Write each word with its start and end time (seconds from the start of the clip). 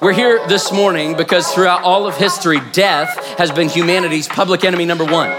We're 0.00 0.12
here 0.12 0.46
this 0.46 0.70
morning 0.70 1.16
because 1.16 1.52
throughout 1.52 1.82
all 1.82 2.06
of 2.06 2.16
history, 2.16 2.60
death 2.70 3.16
has 3.36 3.50
been 3.50 3.68
humanity's 3.68 4.28
public 4.28 4.62
enemy 4.62 4.84
number 4.84 5.04
one. 5.04 5.30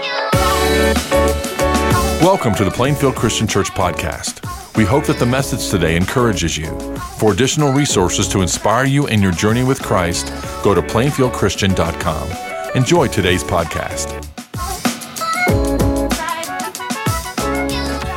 Welcome 2.20 2.54
to 2.56 2.64
the 2.64 2.70
Plainfield 2.70 3.16
Christian 3.16 3.46
Church 3.46 3.70
podcast. 3.70 4.44
We 4.76 4.84
hope 4.84 5.06
that 5.06 5.18
the 5.18 5.24
message 5.24 5.70
today 5.70 5.96
encourages 5.96 6.58
you. 6.58 6.78
For 7.18 7.32
additional 7.32 7.72
resources 7.72 8.28
to 8.28 8.42
inspire 8.42 8.84
you 8.84 9.06
in 9.06 9.22
your 9.22 9.32
journey 9.32 9.64
with 9.64 9.80
Christ, 9.80 10.26
go 10.62 10.74
to 10.74 10.82
plainfieldchristian.com. 10.82 12.76
Enjoy 12.76 13.08
today's 13.08 13.42
podcast. 13.42 14.14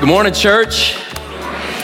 Good 0.02 0.10
morning, 0.10 0.34
church. 0.34 1.03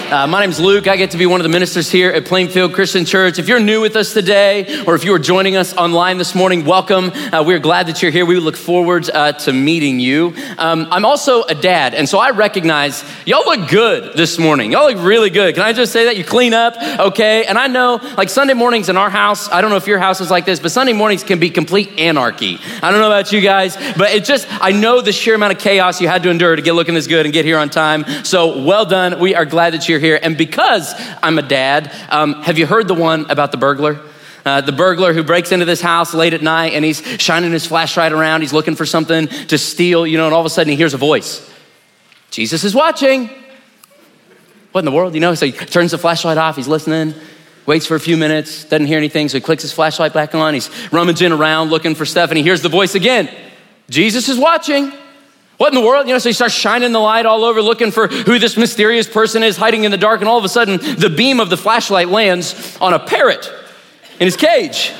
Uh, 0.09 0.25
my 0.25 0.41
name's 0.41 0.59
Luke. 0.59 0.87
I 0.87 0.97
get 0.97 1.11
to 1.11 1.19
be 1.19 1.27
one 1.27 1.39
of 1.39 1.43
the 1.43 1.49
ministers 1.49 1.91
here 1.91 2.09
at 2.09 2.25
Plainfield 2.25 2.73
Christian 2.73 3.05
Church. 3.05 3.37
If 3.37 3.47
you're 3.47 3.59
new 3.59 3.79
with 3.79 3.95
us 3.95 4.11
today, 4.11 4.83
or 4.87 4.95
if 4.95 5.03
you 5.03 5.13
are 5.13 5.19
joining 5.19 5.55
us 5.55 5.75
online 5.77 6.17
this 6.17 6.33
morning, 6.33 6.65
welcome. 6.65 7.11
Uh, 7.31 7.43
we're 7.45 7.59
glad 7.59 7.85
that 7.85 8.01
you're 8.01 8.09
here. 8.09 8.25
We 8.25 8.39
look 8.39 8.55
forward 8.55 9.07
uh, 9.07 9.33
to 9.33 9.53
meeting 9.53 9.99
you. 9.99 10.33
Um, 10.57 10.87
I'm 10.89 11.05
also 11.05 11.43
a 11.43 11.53
dad, 11.53 11.93
and 11.93 12.09
so 12.09 12.17
I 12.17 12.31
recognize 12.31 13.03
y'all 13.27 13.45
look 13.45 13.69
good 13.69 14.17
this 14.17 14.39
morning. 14.39 14.71
Y'all 14.71 14.91
look 14.91 14.97
really 15.05 15.29
good. 15.29 15.53
Can 15.53 15.63
I 15.63 15.73
just 15.73 15.93
say 15.93 16.05
that? 16.05 16.17
You 16.17 16.23
clean 16.23 16.55
up, 16.55 16.75
okay? 16.99 17.45
And 17.45 17.59
I 17.59 17.67
know, 17.67 17.99
like 18.17 18.29
Sunday 18.29 18.55
mornings 18.55 18.89
in 18.89 18.97
our 18.97 19.11
house, 19.11 19.47
I 19.49 19.61
don't 19.61 19.69
know 19.69 19.77
if 19.77 19.85
your 19.85 19.99
house 19.99 20.21
is 20.21 20.31
like 20.31 20.43
this, 20.43 20.59
but 20.59 20.71
Sunday 20.71 20.93
mornings 20.93 21.23
can 21.23 21.37
be 21.39 21.51
complete 21.51 21.99
anarchy. 21.99 22.57
I 22.81 22.89
don't 22.89 22.99
know 22.99 23.11
about 23.11 23.31
you 23.31 23.41
guys, 23.41 23.77
but 23.95 24.09
it 24.09 24.25
just, 24.25 24.47
I 24.49 24.71
know 24.71 25.01
the 25.01 25.11
sheer 25.11 25.35
amount 25.35 25.53
of 25.53 25.59
chaos 25.59 26.01
you 26.01 26.07
had 26.07 26.23
to 26.23 26.31
endure 26.31 26.55
to 26.55 26.63
get 26.63 26.73
looking 26.73 26.95
this 26.95 27.05
good 27.05 27.27
and 27.27 27.31
get 27.31 27.45
here 27.45 27.59
on 27.59 27.69
time. 27.69 28.05
So 28.25 28.63
well 28.63 28.85
done. 28.85 29.19
We 29.19 29.35
are 29.35 29.45
glad 29.45 29.73
that 29.73 29.87
you're 29.87 29.98
you're 29.99 30.13
here. 30.13 30.19
And 30.21 30.37
because 30.37 30.93
I'm 31.21 31.37
a 31.37 31.41
dad, 31.41 31.93
um, 32.09 32.41
have 32.43 32.57
you 32.57 32.65
heard 32.65 32.87
the 32.87 32.93
one 32.93 33.29
about 33.29 33.51
the 33.51 33.57
burglar? 33.57 33.99
Uh, 34.45 34.61
the 34.61 34.71
burglar 34.71 35.13
who 35.13 35.23
breaks 35.23 35.51
into 35.51 35.65
this 35.65 35.81
house 35.81 36.13
late 36.13 36.33
at 36.33 36.41
night 36.41 36.73
and 36.73 36.83
he's 36.85 37.01
shining 37.21 37.51
his 37.51 37.65
flashlight 37.65 38.13
around. 38.13 38.41
He's 38.41 38.53
looking 38.53 38.75
for 38.75 38.85
something 38.85 39.27
to 39.27 39.57
steal, 39.57 40.07
you 40.07 40.17
know, 40.17 40.25
and 40.25 40.33
all 40.33 40.39
of 40.39 40.45
a 40.45 40.49
sudden 40.49 40.71
he 40.71 40.77
hears 40.77 40.93
a 40.93 40.97
voice 40.97 41.45
Jesus 42.31 42.63
is 42.63 42.73
watching. 42.73 43.29
What 44.71 44.81
in 44.81 44.85
the 44.85 44.91
world? 44.91 45.15
You 45.15 45.19
know, 45.19 45.33
so 45.33 45.47
he 45.47 45.51
turns 45.51 45.91
the 45.91 45.97
flashlight 45.97 46.37
off, 46.37 46.55
he's 46.55 46.67
listening, 46.67 47.15
waits 47.65 47.87
for 47.87 47.95
a 47.95 47.99
few 47.99 48.17
minutes, 48.17 48.65
doesn't 48.65 48.85
hear 48.85 48.99
anything, 48.99 49.27
so 49.27 49.37
he 49.37 49.41
clicks 49.41 49.63
his 49.63 49.71
flashlight 49.71 50.13
back 50.13 50.35
on. 50.35 50.53
He's 50.53 50.69
rummaging 50.91 51.31
around 51.31 51.69
looking 51.69 51.95
for 51.95 52.05
stuff 52.05 52.29
and 52.29 52.37
he 52.37 52.43
hears 52.43 52.61
the 52.61 52.69
voice 52.69 52.95
again 52.95 53.29
Jesus 53.89 54.29
is 54.29 54.37
watching. 54.37 54.93
What 55.59 55.73
in 55.73 55.75
the 55.75 55.85
world? 55.85 56.07
You 56.07 56.13
know, 56.13 56.19
so 56.19 56.29
he 56.29 56.33
starts 56.33 56.53
shining 56.53 56.93
the 56.93 56.99
light 56.99 57.25
all 57.25 57.43
over, 57.43 57.61
looking 57.61 57.91
for 57.91 58.07
who 58.07 58.39
this 58.39 58.55
mysterious 58.55 59.09
person 59.09 59.43
is 59.43 59.57
hiding 59.57 59.83
in 59.83 59.91
the 59.91 59.97
dark, 59.97 60.21
and 60.21 60.29
all 60.29 60.37
of 60.37 60.45
a 60.45 60.49
sudden, 60.49 60.77
the 60.77 61.09
beam 61.09 61.41
of 61.41 61.49
the 61.49 61.57
flashlight 61.57 62.07
lands 62.07 62.77
on 62.79 62.93
a 62.93 62.99
parrot 62.99 63.51
in 64.21 64.25
his 64.25 64.37
cage. 64.37 64.93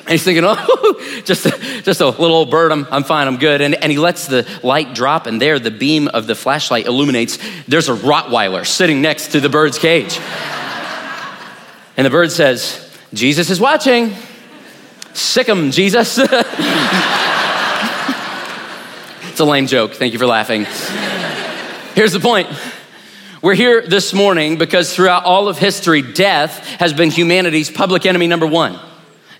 And 0.00 0.08
he's 0.08 0.24
thinking, 0.24 0.42
oh, 0.46 1.22
just 1.24 1.44
just 1.84 2.00
a 2.00 2.08
little 2.08 2.34
old 2.34 2.50
bird, 2.50 2.72
I'm, 2.72 2.88
I'm 2.90 3.04
fine, 3.04 3.28
I'm 3.28 3.36
good. 3.36 3.60
And, 3.60 3.76
and 3.76 3.92
he 3.92 3.98
lets 3.98 4.26
the 4.26 4.48
light 4.64 4.96
drop, 4.96 5.26
and 5.26 5.40
there, 5.40 5.60
the 5.60 5.70
beam 5.70 6.08
of 6.08 6.26
the 6.26 6.34
flashlight 6.34 6.86
illuminates. 6.86 7.38
There's 7.68 7.88
a 7.88 7.94
Rottweiler 7.94 8.66
sitting 8.66 9.00
next 9.00 9.28
to 9.28 9.38
the 9.38 9.48
bird's 9.48 9.78
cage. 9.78 10.18
and 11.96 12.04
the 12.04 12.10
bird 12.10 12.32
says, 12.32 12.98
Jesus 13.14 13.48
is 13.48 13.60
watching. 13.60 14.12
Sick 15.12 15.48
him, 15.48 15.70
Jesus. 15.70 16.18
It's 19.36 19.40
a 19.42 19.44
lame 19.44 19.66
joke. 19.66 19.92
Thank 19.92 20.14
you 20.14 20.18
for 20.18 20.24
laughing. 20.24 20.64
Here's 21.94 22.14
the 22.14 22.20
point. 22.20 22.48
We're 23.42 23.54
here 23.54 23.86
this 23.86 24.14
morning 24.14 24.56
because 24.56 24.96
throughout 24.96 25.24
all 25.26 25.48
of 25.48 25.58
history, 25.58 26.00
death 26.00 26.66
has 26.80 26.94
been 26.94 27.10
humanity's 27.10 27.70
public 27.70 28.06
enemy 28.06 28.28
number 28.28 28.46
one. 28.46 28.80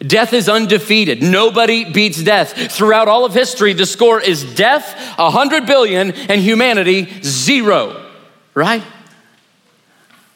Death 0.01 0.35
is 0.35 0.51
undefeated. 0.51 1.23
Nobody 1.23 1.91
beats 1.91 2.23
death. 2.23 2.71
Throughout 2.73 3.09
all 3.09 3.25
of 3.25 3.33
history, 3.33 3.73
the 3.73 3.87
score 3.87 4.21
is 4.21 4.45
death, 4.55 5.17
100 5.19 5.65
billion, 5.65 6.11
and 6.13 6.43
humanity, 6.43 7.23
zero. 7.23 8.07
Right? 8.53 8.83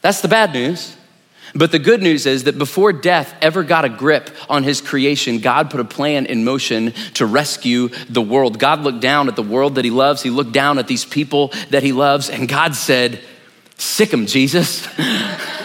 That's 0.01 0.21
the 0.21 0.27
bad 0.27 0.53
news. 0.53 0.97
But 1.53 1.71
the 1.71 1.79
good 1.79 2.01
news 2.01 2.25
is 2.25 2.45
that 2.45 2.57
before 2.57 2.93
death 2.93 3.33
ever 3.41 3.63
got 3.63 3.85
a 3.85 3.89
grip 3.89 4.29
on 4.49 4.63
his 4.63 4.81
creation, 4.81 5.39
God 5.39 5.69
put 5.69 5.79
a 5.79 5.85
plan 5.85 6.25
in 6.25 6.45
motion 6.45 6.93
to 7.15 7.25
rescue 7.25 7.89
the 8.09 8.21
world. 8.21 8.57
God 8.57 8.81
looked 8.81 9.01
down 9.01 9.27
at 9.27 9.35
the 9.35 9.43
world 9.43 9.75
that 9.75 9.85
he 9.85 9.91
loves, 9.91 10.21
he 10.21 10.29
looked 10.29 10.53
down 10.53 10.79
at 10.79 10.87
these 10.87 11.05
people 11.05 11.51
that 11.69 11.83
he 11.83 11.91
loves, 11.91 12.29
and 12.29 12.47
God 12.47 12.75
said, 12.75 13.19
Sick 13.77 14.13
him, 14.13 14.27
Jesus. 14.27 14.87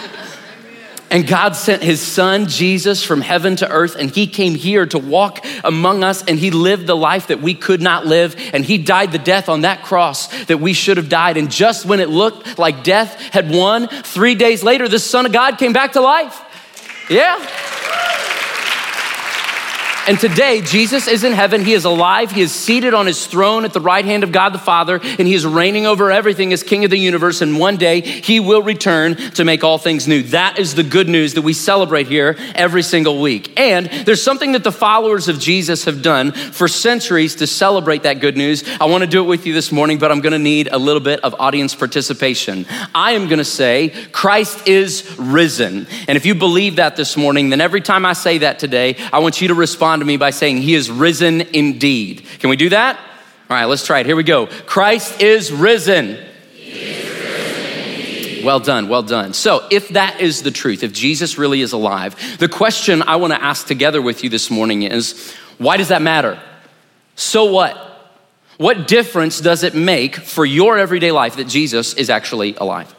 And 1.17 1.25
God 1.25 1.55
sent 1.55 1.81
his 1.81 1.99
son, 1.99 2.45
Jesus, 2.45 3.03
from 3.03 3.21
heaven 3.21 3.55
to 3.55 3.67
earth, 3.67 3.95
and 3.95 4.11
he 4.11 4.27
came 4.27 4.53
here 4.53 4.85
to 4.85 4.99
walk 4.99 5.43
among 5.63 6.03
us, 6.03 6.23
and 6.23 6.37
he 6.37 6.51
lived 6.51 6.85
the 6.85 6.95
life 6.95 7.25
that 7.29 7.41
we 7.41 7.55
could 7.55 7.81
not 7.81 8.05
live, 8.05 8.35
and 8.53 8.63
he 8.63 8.77
died 8.77 9.11
the 9.11 9.17
death 9.17 9.49
on 9.49 9.61
that 9.61 9.81
cross 9.81 10.27
that 10.45 10.59
we 10.59 10.73
should 10.73 10.97
have 10.97 11.09
died. 11.09 11.35
And 11.37 11.49
just 11.49 11.87
when 11.87 12.01
it 12.01 12.09
looked 12.09 12.59
like 12.59 12.83
death 12.83 13.19
had 13.33 13.49
won, 13.49 13.87
three 13.87 14.35
days 14.35 14.61
later, 14.61 14.87
the 14.87 14.99
Son 14.99 15.25
of 15.25 15.31
God 15.31 15.57
came 15.57 15.73
back 15.73 15.93
to 15.93 16.01
life. 16.01 16.39
Yeah. 17.09 17.43
And 20.07 20.17
today, 20.17 20.61
Jesus 20.61 21.05
is 21.05 21.25
in 21.25 21.33
heaven. 21.33 21.65
He 21.65 21.73
is 21.73 21.83
alive. 21.83 22.31
He 22.31 22.39
is 22.39 22.53
seated 22.53 22.93
on 22.93 23.07
his 23.07 23.27
throne 23.27 23.65
at 23.65 23.73
the 23.73 23.81
right 23.81 24.05
hand 24.05 24.23
of 24.23 24.31
God 24.31 24.53
the 24.53 24.57
Father, 24.57 25.01
and 25.03 25.27
he 25.27 25.33
is 25.33 25.45
reigning 25.45 25.85
over 25.85 26.09
everything 26.09 26.53
as 26.53 26.63
King 26.63 26.85
of 26.85 26.91
the 26.91 26.97
universe. 26.97 27.41
And 27.41 27.59
one 27.59 27.75
day, 27.75 27.99
he 27.99 28.39
will 28.39 28.61
return 28.61 29.17
to 29.33 29.43
make 29.43 29.65
all 29.65 29.77
things 29.77 30.07
new. 30.07 30.23
That 30.23 30.59
is 30.59 30.75
the 30.75 30.83
good 30.83 31.09
news 31.09 31.33
that 31.33 31.41
we 31.41 31.51
celebrate 31.51 32.07
here 32.07 32.37
every 32.55 32.83
single 32.83 33.21
week. 33.21 33.59
And 33.59 33.87
there's 34.05 34.23
something 34.23 34.53
that 34.53 34.63
the 34.63 34.71
followers 34.71 35.27
of 35.27 35.39
Jesus 35.39 35.83
have 35.83 36.01
done 36.01 36.31
for 36.31 36.69
centuries 36.69 37.35
to 37.35 37.47
celebrate 37.47 38.03
that 38.03 38.21
good 38.21 38.37
news. 38.37 38.63
I 38.79 38.85
want 38.85 39.03
to 39.03 39.09
do 39.09 39.21
it 39.21 39.27
with 39.27 39.45
you 39.45 39.53
this 39.53 39.73
morning, 39.73 39.97
but 39.97 40.09
I'm 40.09 40.21
going 40.21 40.31
to 40.31 40.39
need 40.39 40.69
a 40.71 40.77
little 40.77 41.01
bit 41.01 41.19
of 41.25 41.35
audience 41.37 41.75
participation. 41.75 42.65
I 42.95 43.11
am 43.11 43.27
going 43.27 43.39
to 43.39 43.43
say, 43.45 43.89
Christ 44.13 44.69
is 44.69 45.17
risen. 45.19 45.85
And 46.07 46.15
if 46.15 46.25
you 46.25 46.33
believe 46.33 46.77
that 46.77 46.95
this 46.95 47.17
morning, 47.17 47.49
then 47.49 47.59
every 47.59 47.81
time 47.81 48.05
I 48.05 48.13
say 48.13 48.37
that 48.37 48.57
today, 48.57 48.95
I 49.11 49.19
want 49.19 49.41
you 49.41 49.49
to 49.49 49.53
respond 49.53 49.96
respond 49.97 50.01
to 50.01 50.05
me 50.05 50.17
by 50.17 50.29
saying, 50.29 50.57
He 50.57 50.75
is 50.75 50.91
risen 50.91 51.41
indeed. 51.41 52.23
Can 52.39 52.49
we 52.49 52.55
do 52.55 52.69
that? 52.69 52.97
All 53.49 53.57
right, 53.57 53.65
let's 53.65 53.85
try 53.85 53.99
it. 53.99 54.05
Here 54.05 54.15
we 54.15 54.23
go. 54.23 54.47
Christ 54.47 55.21
is 55.21 55.51
risen. 55.51 56.23
Well 58.43 58.59
done, 58.59 58.87
well 58.87 59.03
done. 59.03 59.33
So, 59.33 59.67
if 59.71 59.89
that 59.89 60.21
is 60.21 60.43
the 60.43 60.51
truth, 60.51 60.83
if 60.83 60.93
Jesus 60.93 61.37
really 61.37 61.61
is 61.61 61.73
alive, 61.73 62.15
the 62.37 62.47
question 62.47 63.01
I 63.01 63.15
want 63.17 63.33
to 63.33 63.43
ask 63.43 63.67
together 63.67 64.01
with 64.01 64.23
you 64.23 64.29
this 64.29 64.49
morning 64.49 64.83
is 64.83 65.33
why 65.57 65.77
does 65.77 65.89
that 65.89 66.01
matter? 66.01 66.39
So 67.15 67.45
what? 67.45 67.75
What 68.57 68.87
difference 68.87 69.41
does 69.41 69.63
it 69.63 69.75
make 69.75 70.15
for 70.15 70.45
your 70.45 70.77
everyday 70.77 71.11
life 71.11 71.35
that 71.37 71.47
Jesus 71.47 71.93
is 71.95 72.09
actually 72.09 72.55
alive? 72.55 72.93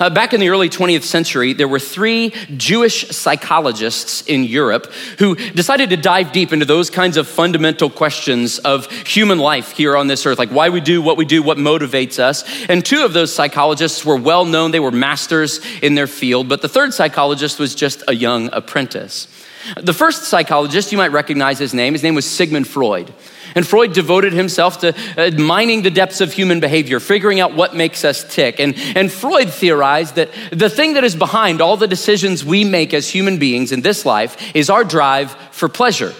Uh, 0.00 0.08
back 0.08 0.32
in 0.32 0.40
the 0.40 0.48
early 0.48 0.70
20th 0.70 1.02
century, 1.02 1.52
there 1.52 1.68
were 1.68 1.78
three 1.78 2.30
Jewish 2.56 3.06
psychologists 3.10 4.22
in 4.22 4.44
Europe 4.44 4.90
who 5.18 5.34
decided 5.34 5.90
to 5.90 5.96
dive 5.98 6.32
deep 6.32 6.54
into 6.54 6.64
those 6.64 6.88
kinds 6.88 7.18
of 7.18 7.28
fundamental 7.28 7.90
questions 7.90 8.58
of 8.60 8.90
human 9.06 9.38
life 9.38 9.72
here 9.72 9.98
on 9.98 10.06
this 10.06 10.24
earth, 10.24 10.38
like 10.38 10.48
why 10.48 10.70
we 10.70 10.80
do 10.80 11.02
what 11.02 11.18
we 11.18 11.26
do, 11.26 11.42
what 11.42 11.58
motivates 11.58 12.18
us. 12.18 12.44
And 12.70 12.82
two 12.82 13.04
of 13.04 13.12
those 13.12 13.30
psychologists 13.30 14.02
were 14.02 14.16
well 14.16 14.46
known, 14.46 14.70
they 14.70 14.80
were 14.80 14.90
masters 14.90 15.60
in 15.82 15.96
their 15.96 16.06
field, 16.06 16.48
but 16.48 16.62
the 16.62 16.68
third 16.68 16.94
psychologist 16.94 17.58
was 17.58 17.74
just 17.74 18.02
a 18.08 18.14
young 18.14 18.48
apprentice. 18.54 19.28
The 19.76 19.92
first 19.92 20.24
psychologist, 20.24 20.92
you 20.92 20.96
might 20.96 21.12
recognize 21.12 21.58
his 21.58 21.74
name, 21.74 21.92
his 21.92 22.02
name 22.02 22.14
was 22.14 22.24
Sigmund 22.24 22.66
Freud. 22.66 23.12
And 23.54 23.66
Freud 23.66 23.92
devoted 23.92 24.32
himself 24.32 24.80
to 24.80 24.94
uh, 25.16 25.30
mining 25.40 25.82
the 25.82 25.90
depths 25.90 26.20
of 26.20 26.32
human 26.32 26.60
behavior, 26.60 27.00
figuring 27.00 27.40
out 27.40 27.54
what 27.54 27.74
makes 27.74 28.04
us 28.04 28.24
tick. 28.24 28.60
And, 28.60 28.74
and 28.94 29.10
Freud 29.10 29.50
theorized 29.50 30.16
that 30.16 30.30
the 30.52 30.70
thing 30.70 30.94
that 30.94 31.04
is 31.04 31.16
behind 31.16 31.60
all 31.60 31.76
the 31.76 31.88
decisions 31.88 32.44
we 32.44 32.64
make 32.64 32.94
as 32.94 33.08
human 33.08 33.38
beings 33.38 33.72
in 33.72 33.80
this 33.80 34.04
life 34.04 34.54
is 34.54 34.70
our 34.70 34.84
drive 34.84 35.32
for 35.50 35.68
pleasure. 35.68 36.14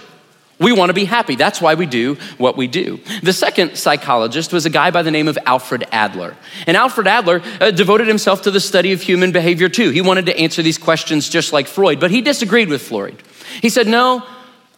We 0.61 0.73
want 0.73 0.91
to 0.91 0.95
be 0.95 1.07
happy. 1.07 1.37
That's 1.37 1.61
why 1.61 1.75
we 1.75 1.87
do 1.87 2.17
what 2.37 2.55
we 2.55 2.67
do. 2.67 3.01
The 3.23 3.33
second 3.33 3.77
psychologist 3.77 4.53
was 4.53 4.67
a 4.67 4.71
guy 4.71 4.91
by 4.91 5.03
the 5.03 5.11
name 5.11 5.27
of 5.27 5.39
Alfred 5.47 5.85
Adler. 5.91 6.37
And 6.67 6.77
Alfred 6.77 7.07
Adler 7.07 7.41
uh, 7.61 7.71
devoted 7.71 8.07
himself 8.07 8.43
to 8.43 8.51
the 8.51 8.61
study 8.61 8.93
of 8.93 9.01
human 9.01 9.33
behavior 9.33 9.71
too. 9.71 9.89
He 9.89 10.03
wanted 10.03 10.27
to 10.27 10.39
answer 10.39 10.61
these 10.61 10.77
questions 10.77 11.31
just 11.31 11.55
like 11.55 11.67
Freud, 11.67 11.99
but 11.99 12.11
he 12.11 12.21
disagreed 12.21 12.69
with 12.69 12.83
Freud. 12.83 13.23
He 13.63 13.71
said, 13.71 13.87
No, 13.87 14.23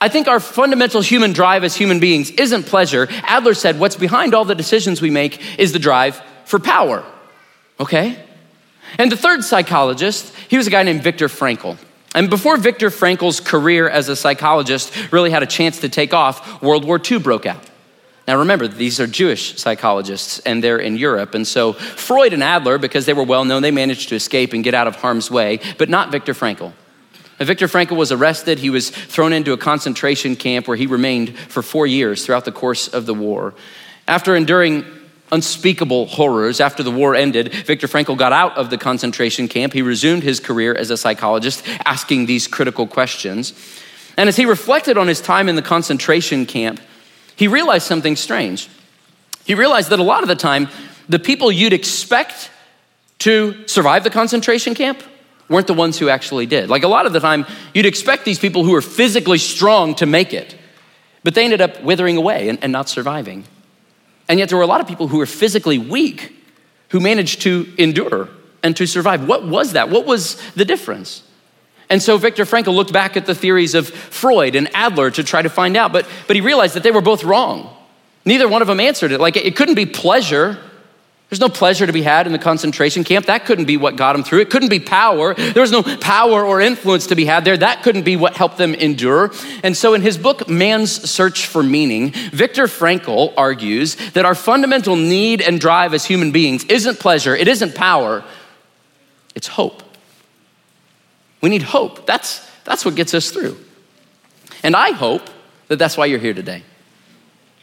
I 0.03 0.09
think 0.09 0.27
our 0.27 0.41
fundamental 0.41 1.01
human 1.01 1.33
drive 1.33 1.63
as 1.63 1.77
human 1.77 2.01
beings 2.01 2.33
isn't 2.33 2.65
pleasure. 2.65 3.07
Adler 3.23 3.55
said 3.55 3.79
what's 3.79 3.95
behind 3.95 4.35
all 4.35 4.45
the 4.45 4.57
decisions 4.57 5.01
we 5.01 5.11
make 5.11 5.61
is 5.61 5.73
the 5.73 5.79
drive 5.79 6.21
for 6.45 6.59
power. 6.59 7.05
Okay? 7.79 8.19
And 8.99 9.13
the 9.13 9.17
third 9.17 9.45
psychologist, 9.45 10.35
he 10.49 10.57
was 10.57 10.67
a 10.67 10.71
guy 10.71 10.83
named 10.83 11.05
Viktor 11.05 11.29
Frankl. 11.29 11.79
And 12.17 12.29
before 12.29 12.57
Viktor 12.57 12.91
Frankl's 12.91 13.39
career 13.39 13.89
as 13.89 14.09
a 14.09 14.17
psychologist 14.17 15.13
really 15.13 15.31
had 15.31 15.45
a 15.45 15.47
chance 15.47 15.79
to 15.83 15.89
take 15.89 16.13
off, 16.13 16.61
World 16.61 16.85
War 16.85 17.01
II 17.01 17.21
broke 17.21 17.47
out. 17.47 17.63
Now 18.27 18.39
remember, 18.41 18.67
these 18.67 18.99
are 18.99 19.07
Jewish 19.07 19.57
psychologists 19.57 20.41
and 20.41 20.65
they're 20.65 20.79
in 20.79 20.97
Europe. 20.97 21.37
And 21.37 21.47
so 21.47 21.75
Freud 21.75 22.33
and 22.33 22.43
Adler, 22.43 22.77
because 22.77 23.07
they 23.07 23.13
were 23.13 23.23
well 23.23 23.45
known, 23.45 23.63
they 23.63 23.71
managed 23.71 24.09
to 24.09 24.17
escape 24.17 24.53
and 24.53 24.65
get 24.65 24.75
out 24.75 24.89
of 24.89 24.97
harm's 24.97 25.31
way, 25.31 25.61
but 25.79 25.89
not 25.89 26.11
Viktor 26.11 26.35
Frankl. 26.35 26.73
Viktor 27.45 27.67
Frankl 27.67 27.97
was 27.97 28.13
arrested. 28.13 28.59
He 28.59 28.71
was 28.71 28.91
thrown 28.91 29.33
into 29.33 29.53
a 29.53 29.57
concentration 29.57 30.37
camp 30.37 30.69
where 30.69 30.77
he 30.77 30.87
remained 30.87 31.39
for 31.39 31.63
four 31.63 31.87
years 31.87 32.25
throughout 32.25 32.45
the 32.45 32.53
course 32.53 32.89
of 32.89 33.07
the 33.07 33.15
war. 33.15 33.55
After 34.07 34.37
enduring 34.37 34.85
unspeakable 35.31 36.07
horrors, 36.07 36.61
after 36.61 36.83
the 36.83 36.91
war 36.91 37.15
ended, 37.15 37.53
Viktor 37.53 37.87
Frankl 37.87 38.19
got 38.19 38.33
out 38.33 38.57
of 38.59 38.69
the 38.69 38.77
concentration 38.77 39.49
camp. 39.49 39.73
He 39.73 39.83
resumed 39.83 40.23
his 40.23 40.41
career 40.41 40.75
as 40.75 40.91
a 40.91 40.97
psychologist, 40.97 41.67
asking 41.87 42.27
these 42.27 42.47
critical 42.47 42.87
questions. 42.87 43.55
And 44.17 44.29
as 44.29 44.37
he 44.37 44.45
reflected 44.45 44.99
on 44.99 45.09
his 45.09 45.23
time 45.23 45.49
in 45.49 45.57
the 45.57 45.63
concentration 45.63 46.45
camp, 46.45 46.81
he 47.35 47.49
realized 47.49 47.87
something 47.87 48.15
strange. 48.15 48.69
He 49.45 49.55
realized 49.55 49.89
that 49.89 49.99
a 49.99 50.05
lot 50.05 50.23
of 50.23 50.29
the 50.29 50.37
time, 50.37 50.69
the 51.09 51.19
people 51.19 51.51
you'd 51.51 51.73
expect 51.73 52.51
to 53.21 53.67
survive 53.67 54.05
the 54.05 54.11
concentration 54.11 54.75
camp 54.75 55.03
weren't 55.53 55.67
the 55.67 55.75
ones 55.75 55.99
who 55.99 56.09
actually 56.09 56.47
did. 56.47 56.69
Like 56.69 56.83
a 56.83 56.89
lot 56.89 57.07
of 57.07 57.13
the 57.13 57.21
time, 57.21 57.47
you'd 57.75 57.87
expect 57.87 58.25
these 58.25 58.39
people 58.39 58.65
who 58.65 58.75
are 58.75 58.83
physically 58.83 59.39
strong 59.39 59.95
to 59.97 60.07
make 60.07 60.33
it, 60.33 60.57
but 61.23 61.35
they 61.35 61.45
ended 61.45 61.61
up 61.61 61.83
withering 61.83 62.17
away 62.17 62.49
and, 62.49 62.59
and 62.63 62.73
not 62.73 62.89
surviving. 62.89 63.45
And 64.29 64.39
yet, 64.39 64.49
there 64.49 64.59
were 64.59 64.65
a 64.65 64.69
lot 64.69 64.81
of 64.81 64.89
people 64.89 65.09
who 65.09 65.19
were 65.19 65.27
physically 65.27 65.79
weak 65.79 66.35
who 66.89 67.01
managed 67.01 67.43
to 67.43 67.73
endure 67.79 68.29
and 68.63 68.77
to 68.77 68.87
survive. 68.87 69.27
What 69.27 69.47
was 69.47 69.73
that? 69.73 69.91
What 69.91 70.07
was 70.07 70.41
the 70.53 70.65
difference? 70.65 71.23
And 71.91 72.03
so 72.03 72.17
Viktor 72.17 72.45
Frankl 72.45 72.75
looked 72.75 72.93
back 72.93 73.17
at 73.17 73.27
the 73.27 73.35
theories 73.35 73.75
of 73.75 73.89
Freud 73.89 74.57
and 74.57 74.75
Adler 74.75 75.11
to 75.11 75.23
try 75.23 75.43
to 75.43 75.51
find 75.51 75.77
out, 75.77 75.93
but, 75.93 76.09
but 76.27 76.37
he 76.37 76.41
realized 76.41 76.75
that 76.75 76.83
they 76.83 76.91
were 76.91 77.03
both 77.03 77.25
wrong. 77.25 77.77
Neither 78.25 78.49
one 78.49 78.63
of 78.63 78.69
them 78.69 78.81
answered 78.81 79.13
it. 79.13 79.21
Like 79.21 79.37
it 79.37 79.57
couldn't 79.57 79.75
be 79.75 79.87
pleasure 79.87 80.59
there's 81.33 81.41
no 81.41 81.49
pleasure 81.49 81.87
to 81.87 81.95
be 81.95 82.03
had 82.03 82.27
in 82.27 82.33
the 82.35 82.39
concentration 82.39 83.05
camp. 83.05 83.25
That 83.25 83.47
couldn't 83.47 83.65
be 83.65 83.79
what 83.79 83.97
got 83.97 84.13
them 84.13 84.23
through. 84.23 84.41
It 84.41 84.51
couldn't 84.51 84.69
be 84.69 84.81
power. 84.81 85.33
There 85.33 85.63
was 85.63 85.73
no 85.73 85.83
power 85.83 86.45
or 86.45 86.61
influence 86.61 87.07
to 87.07 87.15
be 87.15 87.25
had 87.25 87.47
there. 87.47 87.57
That 87.57 87.83
couldn't 87.83 88.03
be 88.03 88.17
what 88.17 88.37
helped 88.37 88.59
them 88.59 88.75
endure. 88.75 89.33
And 89.63 89.75
so, 89.75 89.95
in 89.95 90.03
his 90.03 90.19
book, 90.19 90.47
Man's 90.47 90.93
Search 91.11 91.47
for 91.47 91.63
Meaning, 91.63 92.11
Viktor 92.11 92.65
Frankl 92.65 93.33
argues 93.35 93.97
that 94.11 94.27
our 94.27 94.35
fundamental 94.35 94.95
need 94.95 95.41
and 95.41 95.59
drive 95.59 95.95
as 95.95 96.05
human 96.05 96.33
beings 96.33 96.65
isn't 96.65 97.01
pleasure, 97.01 97.35
it 97.35 97.49
isn't 97.49 97.75
power, 97.75 98.23
it's 99.35 99.47
hope. 99.47 99.83
We 101.41 101.49
need 101.49 101.63
hope. 101.63 102.05
That's, 102.05 102.47
that's 102.65 102.85
what 102.85 102.95
gets 102.95 103.15
us 103.15 103.31
through. 103.31 103.57
And 104.63 104.77
I 104.77 104.91
hope 104.91 105.23
that 105.69 105.79
that's 105.79 105.97
why 105.97 106.05
you're 106.05 106.19
here 106.19 106.35
today. 106.35 106.63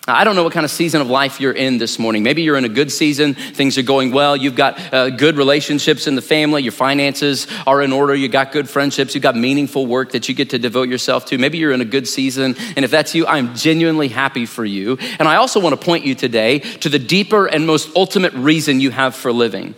I 0.09 0.23
don't 0.23 0.35
know 0.35 0.44
what 0.44 0.53
kind 0.53 0.65
of 0.65 0.71
season 0.71 1.01
of 1.01 1.09
life 1.09 1.39
you're 1.39 1.51
in 1.51 1.77
this 1.77 2.00
morning. 2.00 2.23
Maybe 2.23 2.41
you're 2.41 2.57
in 2.57 2.65
a 2.65 2.69
good 2.69 2.91
season, 2.91 3.33
things 3.33 3.77
are 3.77 3.83
going 3.83 4.11
well, 4.11 4.35
you've 4.35 4.56
got 4.56 4.94
uh, 4.94 5.09
good 5.09 5.38
relationships 5.38 6.07
in 6.07 6.15
the 6.15 6.21
family, 6.21 6.63
your 6.63 6.71
finances 6.71 7.47
are 7.65 7.81
in 7.81 7.91
order, 7.94 8.15
You've 8.15 8.31
got 8.31 8.51
good 8.51 8.69
friendships, 8.69 9.15
you've 9.15 9.23
got 9.23 9.35
meaningful 9.35 9.85
work 9.85 10.11
that 10.11 10.27
you 10.27 10.35
get 10.35 10.51
to 10.51 10.59
devote 10.59 10.89
yourself 10.89 11.25
to. 11.27 11.38
Maybe 11.38 11.57
you're 11.57 11.71
in 11.71 11.81
a 11.81 11.85
good 11.85 12.07
season, 12.07 12.56
and 12.75 12.85
if 12.85 12.91
that's 12.91 13.15
you, 13.15 13.25
I'm 13.25 13.56
genuinely 13.56 14.07
happy 14.07 14.45
for 14.45 14.65
you. 14.65 14.97
And 15.19 15.27
I 15.27 15.35
also 15.35 15.59
want 15.59 15.79
to 15.79 15.85
point 15.85 16.06
you 16.06 16.15
today 16.15 16.59
to 16.59 16.89
the 16.89 17.00
deeper 17.00 17.45
and 17.45 17.65
most 17.65 17.95
ultimate 17.95 18.33
reason 18.33 18.79
you 18.79 18.91
have 18.91 19.15
for 19.15 19.31
living. 19.31 19.75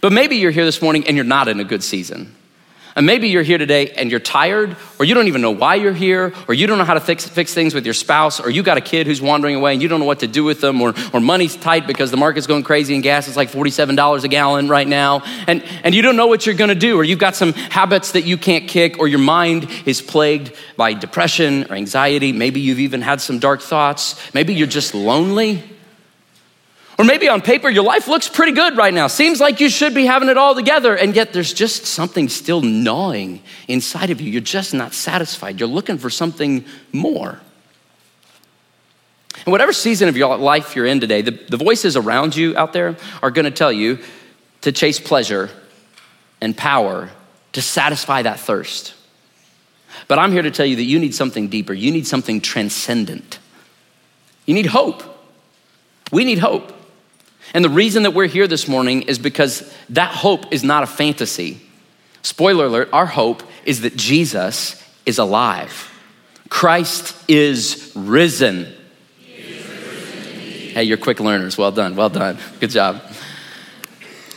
But 0.00 0.12
maybe 0.12 0.36
you're 0.36 0.50
here 0.50 0.64
this 0.64 0.82
morning 0.82 1.06
and 1.06 1.16
you're 1.16 1.24
not 1.24 1.48
in 1.48 1.60
a 1.60 1.64
good 1.64 1.82
season. 1.82 2.34
And 2.98 3.06
maybe 3.06 3.28
you're 3.28 3.44
here 3.44 3.58
today 3.58 3.92
and 3.92 4.10
you're 4.10 4.18
tired, 4.18 4.76
or 4.98 5.04
you 5.04 5.14
don't 5.14 5.28
even 5.28 5.40
know 5.40 5.52
why 5.52 5.76
you're 5.76 5.92
here, 5.92 6.34
or 6.48 6.54
you 6.54 6.66
don't 6.66 6.78
know 6.78 6.84
how 6.84 6.94
to 6.94 7.00
fix, 7.00 7.24
fix 7.28 7.54
things 7.54 7.72
with 7.72 7.84
your 7.84 7.94
spouse, 7.94 8.40
or 8.40 8.50
you 8.50 8.64
got 8.64 8.76
a 8.76 8.80
kid 8.80 9.06
who's 9.06 9.22
wandering 9.22 9.54
away 9.54 9.72
and 9.72 9.80
you 9.80 9.86
don't 9.86 10.00
know 10.00 10.06
what 10.06 10.18
to 10.18 10.26
do 10.26 10.42
with 10.42 10.60
them, 10.60 10.82
or, 10.82 10.92
or 11.14 11.20
money's 11.20 11.54
tight 11.54 11.86
because 11.86 12.10
the 12.10 12.16
market's 12.16 12.48
going 12.48 12.64
crazy 12.64 12.94
and 12.94 13.04
gas 13.04 13.28
is 13.28 13.36
like 13.36 13.52
$47 13.52 14.24
a 14.24 14.26
gallon 14.26 14.68
right 14.68 14.88
now, 14.88 15.22
and, 15.46 15.62
and 15.84 15.94
you 15.94 16.02
don't 16.02 16.16
know 16.16 16.26
what 16.26 16.44
you're 16.44 16.56
gonna 16.56 16.74
do, 16.74 16.98
or 16.98 17.04
you've 17.04 17.20
got 17.20 17.36
some 17.36 17.52
habits 17.52 18.10
that 18.12 18.22
you 18.22 18.36
can't 18.36 18.66
kick, 18.66 18.98
or 18.98 19.06
your 19.06 19.20
mind 19.20 19.70
is 19.86 20.02
plagued 20.02 20.52
by 20.76 20.92
depression 20.92 21.70
or 21.70 21.76
anxiety. 21.76 22.32
Maybe 22.32 22.58
you've 22.58 22.80
even 22.80 23.02
had 23.02 23.20
some 23.20 23.38
dark 23.38 23.60
thoughts. 23.62 24.16
Maybe 24.34 24.54
you're 24.54 24.66
just 24.66 24.92
lonely. 24.92 25.62
Or 26.98 27.04
maybe 27.04 27.28
on 27.28 27.42
paper, 27.42 27.70
your 27.70 27.84
life 27.84 28.08
looks 28.08 28.28
pretty 28.28 28.50
good 28.50 28.76
right 28.76 28.92
now. 28.92 29.06
Seems 29.06 29.40
like 29.40 29.60
you 29.60 29.68
should 29.68 29.94
be 29.94 30.04
having 30.04 30.28
it 30.28 30.36
all 30.36 30.56
together, 30.56 30.96
and 30.96 31.14
yet 31.14 31.32
there's 31.32 31.52
just 31.52 31.86
something 31.86 32.28
still 32.28 32.60
gnawing 32.60 33.40
inside 33.68 34.10
of 34.10 34.20
you. 34.20 34.32
You're 34.32 34.40
just 34.40 34.74
not 34.74 34.92
satisfied. 34.92 35.60
You're 35.60 35.68
looking 35.68 35.96
for 35.96 36.10
something 36.10 36.64
more. 36.92 37.40
And 39.46 39.52
whatever 39.52 39.72
season 39.72 40.08
of 40.08 40.16
your 40.16 40.36
life 40.36 40.74
you're 40.74 40.86
in 40.86 40.98
today, 40.98 41.22
the, 41.22 41.30
the 41.30 41.56
voices 41.56 41.96
around 41.96 42.34
you 42.34 42.56
out 42.56 42.72
there 42.72 42.96
are 43.22 43.30
gonna 43.30 43.52
tell 43.52 43.70
you 43.70 44.00
to 44.62 44.72
chase 44.72 44.98
pleasure 44.98 45.50
and 46.40 46.56
power 46.56 47.10
to 47.52 47.62
satisfy 47.62 48.22
that 48.22 48.40
thirst. 48.40 48.94
But 50.08 50.18
I'm 50.18 50.32
here 50.32 50.42
to 50.42 50.50
tell 50.50 50.66
you 50.66 50.76
that 50.76 50.84
you 50.84 50.98
need 50.98 51.14
something 51.14 51.48
deeper. 51.48 51.72
You 51.72 51.92
need 51.92 52.08
something 52.08 52.40
transcendent. 52.40 53.38
You 54.46 54.54
need 54.54 54.66
hope. 54.66 55.04
We 56.10 56.24
need 56.24 56.38
hope. 56.38 56.74
And 57.54 57.64
the 57.64 57.70
reason 57.70 58.02
that 58.02 58.12
we're 58.12 58.26
here 58.26 58.46
this 58.46 58.68
morning 58.68 59.02
is 59.02 59.18
because 59.18 59.72
that 59.90 60.12
hope 60.12 60.52
is 60.52 60.62
not 60.62 60.82
a 60.82 60.86
fantasy. 60.86 61.60
Spoiler 62.22 62.66
alert, 62.66 62.88
our 62.92 63.06
hope 63.06 63.42
is 63.64 63.82
that 63.82 63.96
Jesus 63.96 64.82
is 65.06 65.18
alive. 65.18 65.90
Christ 66.48 67.16
is 67.28 67.92
risen. 67.94 68.72
hey, 69.26 70.82
you're 70.82 70.96
quick 70.96 71.20
learners. 71.20 71.56
Well 71.56 71.72
done, 71.72 71.96
well 71.96 72.10
done. 72.10 72.38
Good 72.60 72.70
job. 72.70 73.02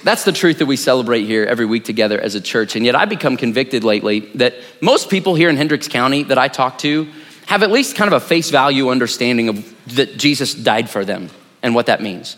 That's 0.04 0.24
the 0.24 0.32
truth 0.32 0.58
that 0.60 0.66
we 0.66 0.78
celebrate 0.78 1.26
here 1.26 1.46
every 1.46 1.66
week 1.66 1.84
together 1.84 2.20
as 2.20 2.34
a 2.34 2.42
church. 2.42 2.76
And 2.76 2.86
yet 2.86 2.96
I've 2.96 3.10
become 3.10 3.38
convicted 3.38 3.84
lately 3.84 4.22
that 4.36 4.56
most 4.82 5.10
people 5.10 5.36
here 5.36 5.50
in 5.50 5.58
Hendricks 5.58 5.88
County 5.88 6.24
that 6.24 6.38
I 6.38 6.48
talk 6.48 6.80
to 6.80 7.08
have 7.46 7.64
at 7.64 7.72
least 7.72 7.96
kind 7.96 8.12
of 8.12 8.22
a 8.22 8.26
face 8.26 8.50
value 8.50 8.90
understanding 8.90 9.50
of 9.50 9.96
that 9.96 10.18
Jesus 10.18 10.54
died 10.56 10.90
for 10.90 11.06
them 11.06 11.30
and 11.62 11.76
what 11.76 11.86
that 11.86 12.02
means. 12.02 12.38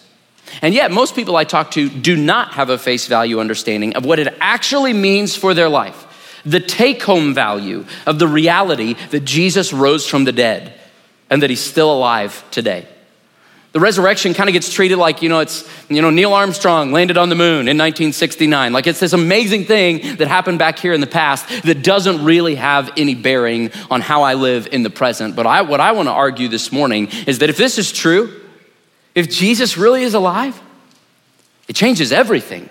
And 0.61 0.73
yet, 0.73 0.91
most 0.91 1.15
people 1.15 1.35
I 1.35 1.43
talk 1.43 1.71
to 1.71 1.89
do 1.89 2.15
not 2.15 2.53
have 2.53 2.69
a 2.69 2.77
face 2.77 3.07
value 3.07 3.39
understanding 3.39 3.95
of 3.95 4.05
what 4.05 4.19
it 4.19 4.33
actually 4.39 4.93
means 4.93 5.35
for 5.35 5.53
their 5.53 5.69
life. 5.69 6.41
The 6.45 6.59
take 6.59 7.01
home 7.03 7.33
value 7.33 7.85
of 8.05 8.19
the 8.19 8.27
reality 8.27 8.95
that 9.11 9.21
Jesus 9.21 9.71
rose 9.71 10.07
from 10.07 10.25
the 10.25 10.31
dead 10.31 10.73
and 11.29 11.41
that 11.41 11.49
he's 11.49 11.61
still 11.61 11.91
alive 11.91 12.43
today. 12.51 12.87
The 13.73 13.79
resurrection 13.79 14.35
kind 14.35 14.49
of 14.49 14.53
gets 14.53 14.71
treated 14.71 14.99
like, 14.99 15.23
you 15.23 15.29
know, 15.29 15.39
it's, 15.39 15.67
you 15.89 16.03
know, 16.03 16.11
Neil 16.11 16.31
Armstrong 16.33 16.91
landed 16.91 17.17
on 17.17 17.29
the 17.29 17.35
moon 17.35 17.67
in 17.67 17.75
1969. 17.75 18.71
Like 18.71 18.85
it's 18.85 18.99
this 18.99 19.13
amazing 19.13 19.65
thing 19.65 20.17
that 20.17 20.27
happened 20.27 20.59
back 20.59 20.77
here 20.77 20.93
in 20.93 21.01
the 21.01 21.07
past 21.07 21.49
that 21.63 21.83
doesn't 21.83 22.23
really 22.23 22.53
have 22.53 22.91
any 22.97 23.15
bearing 23.15 23.71
on 23.89 24.01
how 24.01 24.21
I 24.21 24.35
live 24.35 24.67
in 24.71 24.83
the 24.83 24.91
present. 24.91 25.35
But 25.35 25.47
I, 25.47 25.63
what 25.63 25.79
I 25.79 25.93
want 25.93 26.07
to 26.07 26.11
argue 26.11 26.49
this 26.49 26.71
morning 26.71 27.07
is 27.25 27.39
that 27.39 27.49
if 27.49 27.57
this 27.57 27.79
is 27.79 27.91
true, 27.91 28.42
if 29.15 29.29
Jesus 29.29 29.77
really 29.77 30.03
is 30.03 30.13
alive, 30.13 30.59
it 31.67 31.75
changes 31.75 32.11
everything. 32.11 32.69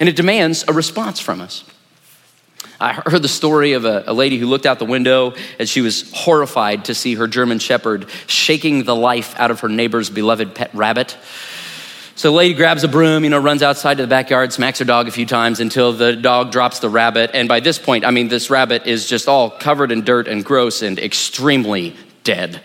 And 0.00 0.08
it 0.08 0.16
demands 0.16 0.64
a 0.68 0.72
response 0.72 1.20
from 1.20 1.40
us. 1.40 1.64
I 2.80 2.92
heard 2.92 3.22
the 3.22 3.28
story 3.28 3.72
of 3.72 3.84
a, 3.84 4.04
a, 4.06 4.12
lady 4.12 4.38
who 4.38 4.46
looked 4.46 4.64
out 4.64 4.78
the 4.78 4.84
window 4.84 5.34
and 5.58 5.68
she 5.68 5.80
was 5.80 6.12
horrified 6.14 6.84
to 6.84 6.94
see 6.94 7.16
her 7.16 7.26
German 7.26 7.58
shepherd 7.58 8.08
shaking 8.28 8.84
the 8.84 8.94
life 8.94 9.38
out 9.38 9.50
of 9.50 9.60
her 9.60 9.68
neighbor's 9.68 10.10
beloved 10.10 10.54
pet 10.54 10.72
rabbit. 10.74 11.16
So 12.14 12.30
the 12.30 12.36
lady 12.36 12.54
grabs 12.54 12.84
a 12.84 12.88
broom, 12.88 13.24
you 13.24 13.30
know, 13.30 13.38
runs 13.38 13.62
outside 13.62 13.96
to 13.96 14.04
the 14.04 14.08
backyard, 14.08 14.52
smacks 14.52 14.78
her 14.78 14.84
dog 14.84 15.08
a 15.08 15.10
few 15.10 15.26
times 15.26 15.58
until 15.58 15.92
the 15.92 16.14
dog 16.14 16.52
drops 16.52 16.78
the 16.78 16.88
rabbit. 16.88 17.30
And 17.34 17.48
by 17.48 17.60
this 17.60 17.78
point, 17.78 18.04
I 18.04 18.10
mean, 18.10 18.28
this 18.28 18.48
rabbit 18.48 18.86
is 18.86 19.08
just 19.08 19.28
all 19.28 19.50
covered 19.50 19.90
in 19.90 20.02
dirt 20.02 20.28
and 20.28 20.44
gross 20.44 20.82
and 20.82 20.98
extremely 20.98 21.96
dead. 22.22 22.60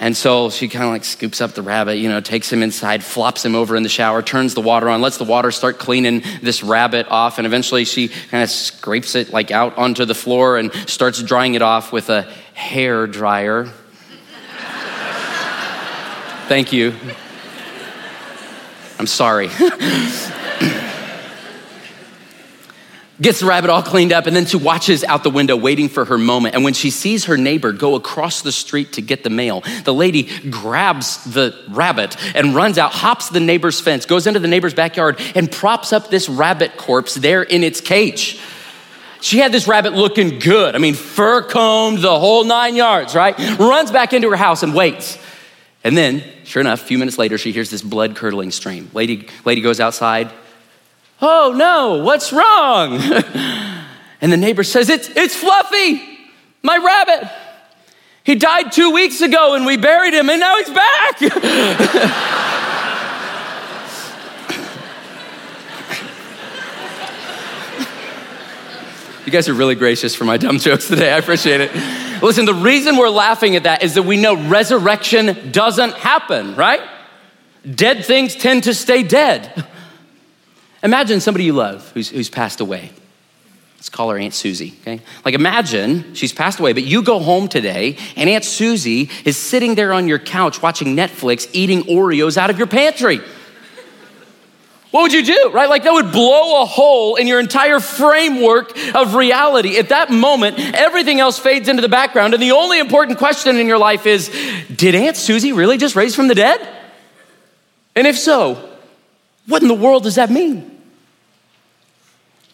And 0.00 0.16
so 0.16 0.48
she 0.48 0.68
kind 0.68 0.84
of 0.84 0.90
like 0.90 1.04
scoops 1.04 1.40
up 1.40 1.52
the 1.52 1.62
rabbit, 1.62 1.96
you 1.96 2.08
know, 2.08 2.20
takes 2.20 2.52
him 2.52 2.62
inside, 2.62 3.02
flops 3.02 3.44
him 3.44 3.56
over 3.56 3.74
in 3.74 3.82
the 3.82 3.88
shower, 3.88 4.22
turns 4.22 4.54
the 4.54 4.60
water 4.60 4.88
on, 4.88 5.00
lets 5.00 5.16
the 5.16 5.24
water 5.24 5.50
start 5.50 5.78
cleaning 5.78 6.22
this 6.40 6.62
rabbit 6.62 7.08
off. 7.08 7.38
And 7.38 7.46
eventually 7.46 7.84
she 7.84 8.08
kind 8.08 8.44
of 8.44 8.50
scrapes 8.50 9.16
it 9.16 9.32
like 9.32 9.50
out 9.50 9.76
onto 9.76 10.04
the 10.04 10.14
floor 10.14 10.56
and 10.56 10.72
starts 10.88 11.20
drying 11.22 11.54
it 11.54 11.62
off 11.62 11.92
with 11.92 12.10
a 12.10 12.22
hair 12.54 13.06
dryer. 13.08 13.64
Thank 16.46 16.72
you. 16.72 16.94
I'm 18.98 19.06
sorry. 19.06 19.48
gets 23.20 23.40
the 23.40 23.46
rabbit 23.46 23.70
all 23.70 23.82
cleaned 23.82 24.12
up, 24.12 24.26
and 24.26 24.36
then 24.36 24.46
she 24.46 24.56
watches 24.56 25.04
out 25.04 25.22
the 25.22 25.30
window 25.30 25.56
waiting 25.56 25.88
for 25.88 26.04
her 26.04 26.18
moment. 26.18 26.54
And 26.54 26.64
when 26.64 26.74
she 26.74 26.90
sees 26.90 27.24
her 27.24 27.36
neighbor 27.36 27.72
go 27.72 27.94
across 27.94 28.42
the 28.42 28.52
street 28.52 28.94
to 28.94 29.02
get 29.02 29.24
the 29.24 29.30
mail, 29.30 29.62
the 29.84 29.94
lady 29.94 30.24
grabs 30.50 31.24
the 31.24 31.54
rabbit 31.68 32.16
and 32.34 32.54
runs 32.54 32.78
out, 32.78 32.92
hops 32.92 33.28
the 33.28 33.40
neighbor's 33.40 33.80
fence, 33.80 34.06
goes 34.06 34.26
into 34.26 34.40
the 34.40 34.48
neighbor's 34.48 34.74
backyard, 34.74 35.20
and 35.34 35.50
props 35.50 35.92
up 35.92 36.10
this 36.10 36.28
rabbit 36.28 36.76
corpse 36.76 37.14
there 37.14 37.42
in 37.42 37.64
its 37.64 37.80
cage. 37.80 38.40
She 39.20 39.38
had 39.38 39.50
this 39.50 39.66
rabbit 39.66 39.94
looking 39.94 40.38
good. 40.38 40.76
I 40.76 40.78
mean, 40.78 40.94
fur 40.94 41.42
combed, 41.42 41.98
the 41.98 42.18
whole 42.18 42.44
nine 42.44 42.76
yards, 42.76 43.14
right? 43.16 43.36
Runs 43.58 43.90
back 43.90 44.12
into 44.12 44.30
her 44.30 44.36
house 44.36 44.62
and 44.62 44.74
waits. 44.74 45.18
And 45.82 45.96
then, 45.96 46.22
sure 46.44 46.60
enough, 46.60 46.82
a 46.82 46.84
few 46.84 46.98
minutes 46.98 47.18
later, 47.18 47.38
she 47.38 47.50
hears 47.50 47.70
this 47.70 47.82
blood 47.82 48.14
curdling 48.14 48.50
scream. 48.50 48.90
Lady, 48.94 49.28
lady 49.44 49.60
goes 49.60 49.80
outside, 49.80 50.32
Oh 51.20 51.52
no, 51.56 52.04
what's 52.04 52.32
wrong? 52.32 53.00
And 54.20 54.32
the 54.32 54.36
neighbor 54.36 54.64
says, 54.64 54.88
It's, 54.88 55.08
it's 55.10 55.36
Fluffy, 55.36 56.02
my 56.62 56.76
rabbit. 56.76 57.30
He 58.24 58.34
died 58.34 58.72
two 58.72 58.90
weeks 58.90 59.20
ago 59.20 59.54
and 59.54 59.64
we 59.64 59.76
buried 59.76 60.12
him 60.12 60.28
and 60.28 60.40
now 60.40 60.58
he's 60.58 60.68
back. 60.68 61.20
you 69.24 69.32
guys 69.32 69.48
are 69.48 69.54
really 69.54 69.76
gracious 69.76 70.14
for 70.14 70.24
my 70.24 70.36
dumb 70.36 70.58
jokes 70.58 70.88
today. 70.88 71.10
I 71.10 71.16
appreciate 71.16 71.62
it. 71.62 71.74
Listen, 72.22 72.44
the 72.44 72.52
reason 72.52 72.98
we're 72.98 73.08
laughing 73.08 73.56
at 73.56 73.62
that 73.62 73.82
is 73.82 73.94
that 73.94 74.02
we 74.02 74.18
know 74.18 74.36
resurrection 74.48 75.50
doesn't 75.50 75.94
happen, 75.94 76.54
right? 76.54 76.82
Dead 77.74 78.04
things 78.04 78.34
tend 78.34 78.64
to 78.64 78.74
stay 78.74 79.02
dead. 79.02 79.64
Imagine 80.82 81.20
somebody 81.20 81.44
you 81.44 81.52
love 81.52 81.90
who's, 81.92 82.08
who's 82.08 82.30
passed 82.30 82.60
away. 82.60 82.90
Let's 83.76 83.88
call 83.88 84.10
her 84.10 84.18
Aunt 84.18 84.34
Susie, 84.34 84.74
okay? 84.82 85.00
Like 85.24 85.34
imagine 85.34 86.14
she's 86.14 86.32
passed 86.32 86.58
away, 86.58 86.72
but 86.72 86.82
you 86.82 87.02
go 87.02 87.20
home 87.20 87.46
today 87.46 87.96
and 88.16 88.28
Aunt 88.28 88.44
Susie 88.44 89.08
is 89.24 89.36
sitting 89.36 89.76
there 89.76 89.92
on 89.92 90.08
your 90.08 90.18
couch 90.18 90.60
watching 90.60 90.96
Netflix 90.96 91.48
eating 91.52 91.82
Oreos 91.84 92.36
out 92.36 92.50
of 92.50 92.58
your 92.58 92.66
pantry. 92.66 93.20
What 94.90 95.02
would 95.02 95.12
you 95.12 95.24
do, 95.24 95.50
right? 95.52 95.68
Like 95.68 95.84
that 95.84 95.92
would 95.92 96.12
blow 96.12 96.62
a 96.62 96.64
hole 96.64 97.16
in 97.16 97.26
your 97.26 97.38
entire 97.38 97.78
framework 97.78 98.76
of 98.94 99.14
reality. 99.14 99.78
At 99.78 99.90
that 99.90 100.10
moment, 100.10 100.58
everything 100.58 101.20
else 101.20 101.38
fades 101.38 101.68
into 101.68 101.82
the 101.82 101.90
background, 101.90 102.32
and 102.32 102.42
the 102.42 102.52
only 102.52 102.78
important 102.78 103.18
question 103.18 103.58
in 103.58 103.66
your 103.68 103.78
life 103.78 104.06
is 104.06 104.28
Did 104.74 104.94
Aunt 104.94 105.16
Susie 105.16 105.52
really 105.52 105.76
just 105.76 105.94
raise 105.94 106.16
from 106.16 106.26
the 106.26 106.34
dead? 106.34 106.66
And 107.94 108.06
if 108.06 108.18
so, 108.18 108.67
what 109.48 109.62
in 109.62 109.68
the 109.68 109.74
world 109.74 110.04
does 110.04 110.14
that 110.14 110.30
mean? 110.30 110.78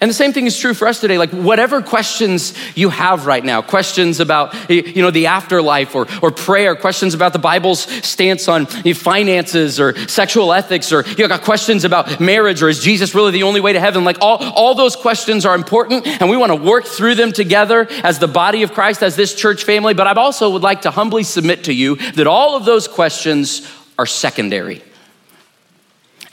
And 0.01 0.11
the 0.11 0.15
same 0.15 0.35
thing 0.35 0.45
is 0.45 0.59
true 0.59 0.75
for 0.75 0.87
us 0.87 1.01
today. 1.01 1.17
Like, 1.17 1.31
whatever 1.31 1.81
questions 1.81 2.53
you 2.75 2.91
have 2.91 3.25
right 3.25 3.43
now, 3.43 3.63
questions 3.63 4.21
about, 4.21 4.55
you 4.69 5.01
know, 5.01 5.11
the 5.11 5.29
afterlife 5.29 5.95
or, 5.95 6.07
or 6.21 6.31
prayer, 6.31 6.77
questions 6.77 7.15
about 7.15 7.33
the 7.33 7.39
Bible's 7.39 7.81
stance 8.07 8.47
on 8.47 8.67
finances 8.67 9.81
or 9.81 9.97
sexual 10.07 10.53
ethics, 10.53 10.93
or 10.93 11.07
you 11.07 11.27
got 11.27 11.41
questions 11.41 11.85
about 11.85 12.21
marriage, 12.21 12.63
or 12.63 12.69
is 12.69 12.81
Jesus 12.81 13.15
really 13.15 13.33
the 13.33 13.45
only 13.45 13.61
way 13.61 13.73
to 13.73 13.81
heaven? 13.81 14.05
Like, 14.05 14.19
all, 14.21 14.45
all 14.53 14.75
those 14.75 14.95
questions 14.95 15.47
are 15.47 15.55
important, 15.55 16.07
and 16.07 16.29
we 16.29 16.37
want 16.37 16.51
to 16.51 16.57
work 16.57 16.85
through 16.85 17.15
them 17.15 17.33
together 17.33 17.87
as 18.03 18.19
the 18.19 18.29
body 18.29 18.63
of 18.63 18.75
Christ, 18.75 19.03
as 19.03 19.17
this 19.17 19.35
church 19.35 19.65
family. 19.65 19.95
But 19.95 20.07
I 20.07 20.13
also 20.13 20.51
would 20.51 20.63
like 20.63 20.83
to 20.83 20.91
humbly 20.91 21.23
submit 21.23 21.65
to 21.65 21.73
you 21.73 21.97
that 22.13 22.27
all 22.27 22.57
of 22.57 22.67
those 22.67 22.89
questions 22.89 23.67
are 23.99 24.05
secondary 24.05 24.83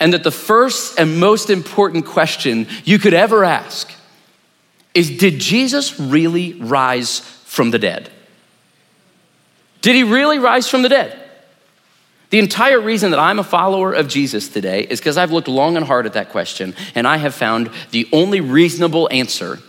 and 0.01 0.13
that 0.13 0.24
the 0.24 0.31
first 0.31 1.00
and 1.00 1.20
most 1.20 1.50
important 1.50 2.05
question 2.05 2.67
you 2.84 2.98
could 2.98 3.13
ever 3.13 3.46
ask 3.46 3.89
is 4.93 5.15
Did 5.17 5.39
Jesus 5.39 6.00
really 6.00 6.53
rise 6.53 7.20
from 7.20 7.72
the 7.72 7.79
dead? 7.79 8.10
Did 9.81 9.96
he 9.96 10.03
really 10.03 10.39
rise 10.39 10.67
from 10.67 10.81
the 10.81 10.89
dead? 10.89 11.17
The 12.31 12.39
entire 12.39 12.79
reason 12.79 13.12
that 13.12 13.20
I'm 13.20 13.39
a 13.39 13.43
follower 13.43 13.93
of 13.93 14.08
Jesus 14.08 14.50
today 14.50 14.81
is 14.84 15.00
because 15.00 15.17
I've 15.17 15.31
looked 15.31 15.48
long 15.48 15.77
and 15.77 15.86
hard 15.86 16.05
at 16.05 16.13
that 16.13 16.29
question, 16.29 16.74
and 16.96 17.08
I 17.08 17.17
have 17.17 17.36
found 17.36 17.70
the 17.91 18.10
only 18.12 18.41
reasonable 18.41 19.08
answer 19.12 19.60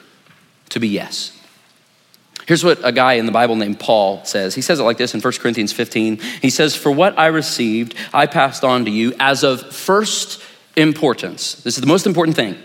to 0.71 0.81
be 0.81 0.89
yes. 0.89 1.39
Here's 2.47 2.65
what 2.65 2.81
a 2.83 2.93
guy 2.93 3.15
in 3.15 3.27
the 3.27 3.33
Bible 3.33 3.57
named 3.57 3.79
Paul 3.79 4.25
says. 4.25 4.55
He 4.55 4.63
says 4.63 4.81
it 4.81 4.83
like 4.83 4.99
this 4.99 5.15
in 5.15 5.21
1 5.21 5.33
Corinthians 5.35 5.73
15. 5.73 6.19
He 6.41 6.51
says, 6.51 6.75
For 6.75 6.91
what 6.91 7.19
I 7.19 7.27
received, 7.27 7.95
I 8.13 8.27
passed 8.27 8.65
on 8.65 8.85
to 8.85 8.91
you 8.91 9.15
as 9.21 9.45
of 9.45 9.73
first 9.73 10.43
importance. 10.77 11.55
This 11.55 11.77
is 11.77 11.81
the 11.81 11.87
most 11.87 12.07
important 12.07 12.37
thing 12.37 12.57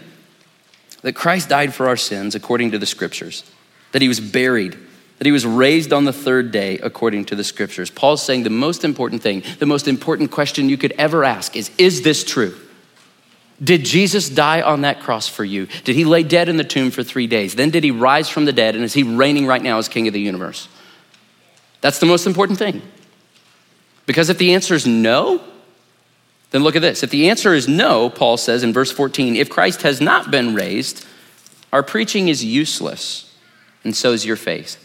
that 1.02 1.14
Christ 1.14 1.50
died 1.50 1.74
for 1.74 1.88
our 1.88 1.98
sins 1.98 2.34
according 2.36 2.72
to 2.72 2.80
the 2.80 2.86
scriptures, 2.86 3.44
that 3.92 4.02
he 4.02 4.08
was 4.08 4.20
buried, 4.20 4.78
that 5.20 5.26
he 5.26 5.32
was 5.32 5.46
raised 5.46 5.94
on 5.94 6.06
the 6.06 6.14
third 6.14 6.52
day 6.52 6.80
according 6.80 7.26
to 7.26 7.36
the 7.36 7.44
scriptures. 7.44 7.92
Paul's 7.92 8.24
saying 8.24 8.44
the 8.44 8.50
most 8.50 8.84
important 8.84 9.22
thing, 9.22 9.44
the 9.60 9.66
most 9.66 9.88
important 9.88 10.32
question 10.32 10.70
you 10.70 10.78
could 10.78 10.94
ever 10.94 11.24
ask 11.24 11.56
is 11.56 11.72
Is 11.78 12.02
this 12.02 12.24
true? 12.24 12.56
Did 13.64 13.86
Jesus 13.86 14.30
die 14.30 14.62
on 14.62 14.82
that 14.82 15.00
cross 15.00 15.28
for 15.28 15.44
you? 15.44 15.66
Did 15.84 15.96
he 15.96 16.06
lay 16.06 16.24
dead 16.24 16.48
in 16.48 16.58
the 16.58 16.64
tomb 16.64 16.92
for 16.92 17.04
three 17.04 17.26
days? 17.26 17.56
Then 17.56 17.72
did 17.72 17.84
he 17.84 17.92
rise 17.92 18.30
from 18.30 18.46
the 18.46 18.54
dead? 18.54 18.76
And 18.76 18.84
is 18.84 18.94
he 18.94 19.04
reigning 19.04 19.48
right 19.48 19.62
now 19.62 19.80
as 19.80 19.90
king 19.90 20.08
of 20.08 20.14
the 20.14 20.22
universe? 20.22 20.68
That's 21.82 22.00
the 22.00 22.06
most 22.06 22.28
important 22.28 22.60
thing. 22.60 22.82
Because 24.06 24.30
if 24.30 24.38
the 24.38 24.54
answer 24.54 24.76
is 24.76 24.86
no, 24.86 25.42
then 26.52 26.64
look 26.64 26.76
at 26.76 26.82
this. 26.82 27.02
If 27.02 27.10
the 27.10 27.30
answer 27.30 27.54
is 27.54 27.68
no, 27.68 28.10
Paul 28.10 28.38
says 28.38 28.64
in 28.64 28.74
verse 28.74 28.92
14, 28.92 29.36
if 29.36 29.50
Christ 29.50 29.82
has 29.82 30.00
not 30.00 30.30
been 30.30 30.54
raised, 30.54 31.06
our 31.74 31.84
preaching 31.84 32.30
is 32.30 32.46
useless, 32.46 33.36
and 33.84 33.96
so 33.96 34.14
is 34.14 34.26
your 34.26 34.38
faith. 34.38 34.84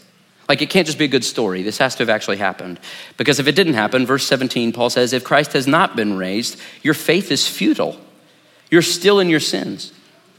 Like 0.49 0.61
it 0.61 0.69
can't 0.69 0.85
just 0.85 0.97
be 0.97 1.05
a 1.05 1.09
good 1.09 1.23
story. 1.23 1.61
This 1.61 1.77
has 1.77 1.95
to 1.95 2.03
have 2.03 2.09
actually 2.09 2.37
happened. 2.37 2.79
Because 3.17 3.39
if 3.39 3.47
it 3.47 3.55
didn't 3.55 3.75
happen, 3.75 4.05
verse 4.05 4.25
17, 4.25 4.73
Paul 4.73 4.89
says, 4.89 5.13
if 5.13 5.23
Christ 5.23 5.53
has 5.53 5.67
not 5.67 5.95
been 5.95 6.17
raised, 6.17 6.59
your 6.81 6.95
faith 6.95 7.31
is 7.31 7.47
futile 7.47 7.97
you're 8.73 8.81
still 8.81 9.19
in 9.19 9.29
your 9.29 9.39
sins. 9.39 9.93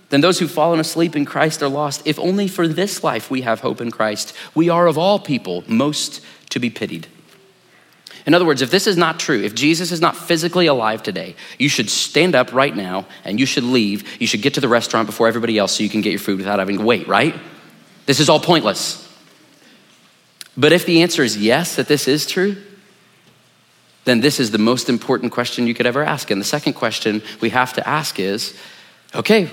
Then 0.08 0.20
those 0.20 0.40
who've 0.40 0.50
fallen 0.50 0.80
asleep 0.80 1.14
in 1.14 1.24
Christ 1.24 1.62
are 1.62 1.68
lost. 1.68 2.02
If 2.04 2.18
only 2.18 2.48
for 2.48 2.66
this 2.66 3.04
life 3.04 3.30
we 3.30 3.42
have 3.42 3.60
hope 3.60 3.80
in 3.80 3.92
Christ, 3.92 4.34
we 4.56 4.68
are 4.68 4.88
of 4.88 4.98
all 4.98 5.20
people 5.20 5.62
most 5.68 6.20
to 6.50 6.58
be 6.58 6.68
pitied. 6.68 7.06
In 8.26 8.34
other 8.34 8.44
words, 8.44 8.60
if 8.60 8.72
this 8.72 8.88
is 8.88 8.96
not 8.96 9.20
true, 9.20 9.40
if 9.40 9.54
Jesus 9.54 9.92
is 9.92 10.00
not 10.00 10.16
physically 10.16 10.66
alive 10.66 11.00
today, 11.00 11.36
you 11.60 11.68
should 11.68 11.88
stand 11.88 12.34
up 12.34 12.52
right 12.52 12.74
now 12.74 13.06
and 13.24 13.38
you 13.38 13.46
should 13.46 13.62
leave. 13.62 14.20
You 14.20 14.26
should 14.26 14.42
get 14.42 14.54
to 14.54 14.60
the 14.60 14.66
restaurant 14.68 15.06
before 15.06 15.28
everybody 15.28 15.56
else 15.56 15.76
so 15.76 15.84
you 15.84 15.88
can 15.88 16.00
get 16.00 16.10
your 16.10 16.18
food 16.18 16.38
without 16.38 16.58
having 16.58 16.78
to 16.78 16.84
wait, 16.84 17.06
right? 17.06 17.36
This 18.06 18.18
is 18.18 18.28
all 18.28 18.40
pointless. 18.40 19.00
But 20.56 20.72
if 20.72 20.86
the 20.86 21.02
answer 21.02 21.22
is 21.22 21.38
yes, 21.38 21.76
that 21.76 21.86
this 21.86 22.08
is 22.08 22.26
true, 22.26 22.56
then 24.04 24.20
this 24.20 24.38
is 24.38 24.50
the 24.50 24.58
most 24.58 24.88
important 24.88 25.32
question 25.32 25.66
you 25.66 25.74
could 25.74 25.86
ever 25.86 26.02
ask. 26.02 26.30
And 26.30 26.40
the 26.40 26.46
second 26.46 26.74
question 26.74 27.22
we 27.40 27.50
have 27.50 27.72
to 27.74 27.88
ask 27.88 28.18
is 28.20 28.56
okay, 29.14 29.50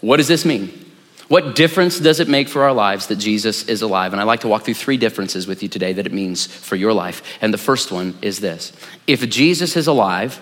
what 0.00 0.18
does 0.18 0.28
this 0.28 0.44
mean? 0.44 0.86
What 1.28 1.54
difference 1.54 1.98
does 1.98 2.20
it 2.20 2.28
make 2.28 2.48
for 2.48 2.64
our 2.64 2.72
lives 2.72 3.08
that 3.08 3.16
Jesus 3.16 3.64
is 3.64 3.82
alive? 3.82 4.12
And 4.12 4.20
I'd 4.20 4.24
like 4.24 4.40
to 4.40 4.48
walk 4.48 4.64
through 4.64 4.74
three 4.74 4.96
differences 4.96 5.46
with 5.46 5.62
you 5.62 5.68
today 5.68 5.92
that 5.92 6.06
it 6.06 6.12
means 6.12 6.46
for 6.46 6.74
your 6.74 6.94
life. 6.94 7.22
And 7.42 7.52
the 7.52 7.58
first 7.58 7.92
one 7.92 8.16
is 8.22 8.40
this 8.40 8.72
if 9.06 9.28
Jesus 9.28 9.76
is 9.76 9.86
alive, 9.86 10.40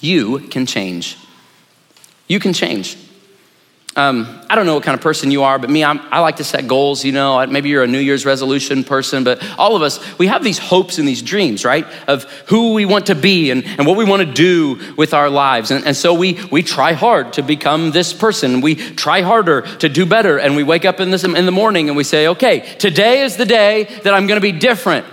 you 0.00 0.40
can 0.40 0.66
change. 0.66 1.16
You 2.28 2.38
can 2.38 2.52
change. 2.52 2.98
Um, 3.96 4.40
I 4.50 4.56
don't 4.56 4.66
know 4.66 4.74
what 4.74 4.82
kind 4.82 4.96
of 4.96 5.00
person 5.00 5.30
you 5.30 5.44
are, 5.44 5.56
but 5.56 5.70
me, 5.70 5.84
I'm, 5.84 6.00
i 6.12 6.18
like 6.18 6.36
to 6.36 6.44
set 6.44 6.66
goals. 6.66 7.04
You 7.04 7.12
know, 7.12 7.46
maybe 7.46 7.68
you're 7.68 7.84
a 7.84 7.88
New 7.88 8.00
Year's 8.00 8.26
resolution 8.26 8.82
person, 8.82 9.22
but 9.22 9.44
all 9.56 9.76
of 9.76 9.82
us, 9.82 10.18
we 10.18 10.26
have 10.26 10.42
these 10.42 10.58
hopes 10.58 10.98
and 10.98 11.06
these 11.06 11.22
dreams, 11.22 11.64
right? 11.64 11.86
Of 12.08 12.24
who 12.46 12.72
we 12.72 12.86
want 12.86 13.06
to 13.06 13.14
be 13.14 13.52
and, 13.52 13.64
and 13.64 13.86
what 13.86 13.96
we 13.96 14.04
want 14.04 14.26
to 14.26 14.32
do 14.32 14.80
with 14.96 15.14
our 15.14 15.30
lives. 15.30 15.70
And, 15.70 15.86
and 15.86 15.96
so 15.96 16.12
we, 16.12 16.40
we 16.50 16.64
try 16.64 16.92
hard 16.92 17.34
to 17.34 17.42
become 17.42 17.92
this 17.92 18.12
person. 18.12 18.62
We 18.62 18.74
try 18.74 19.20
harder 19.20 19.62
to 19.62 19.88
do 19.88 20.06
better. 20.06 20.38
And 20.38 20.56
we 20.56 20.64
wake 20.64 20.84
up 20.84 20.98
in, 20.98 21.10
this, 21.10 21.22
in 21.22 21.46
the 21.46 21.52
morning 21.52 21.88
and 21.88 21.96
we 21.96 22.04
say, 22.04 22.26
okay, 22.28 22.60
today 22.78 23.22
is 23.22 23.36
the 23.36 23.46
day 23.46 23.84
that 24.02 24.12
I'm 24.12 24.26
going 24.26 24.40
to 24.40 24.52
be 24.52 24.58
different. 24.58 25.06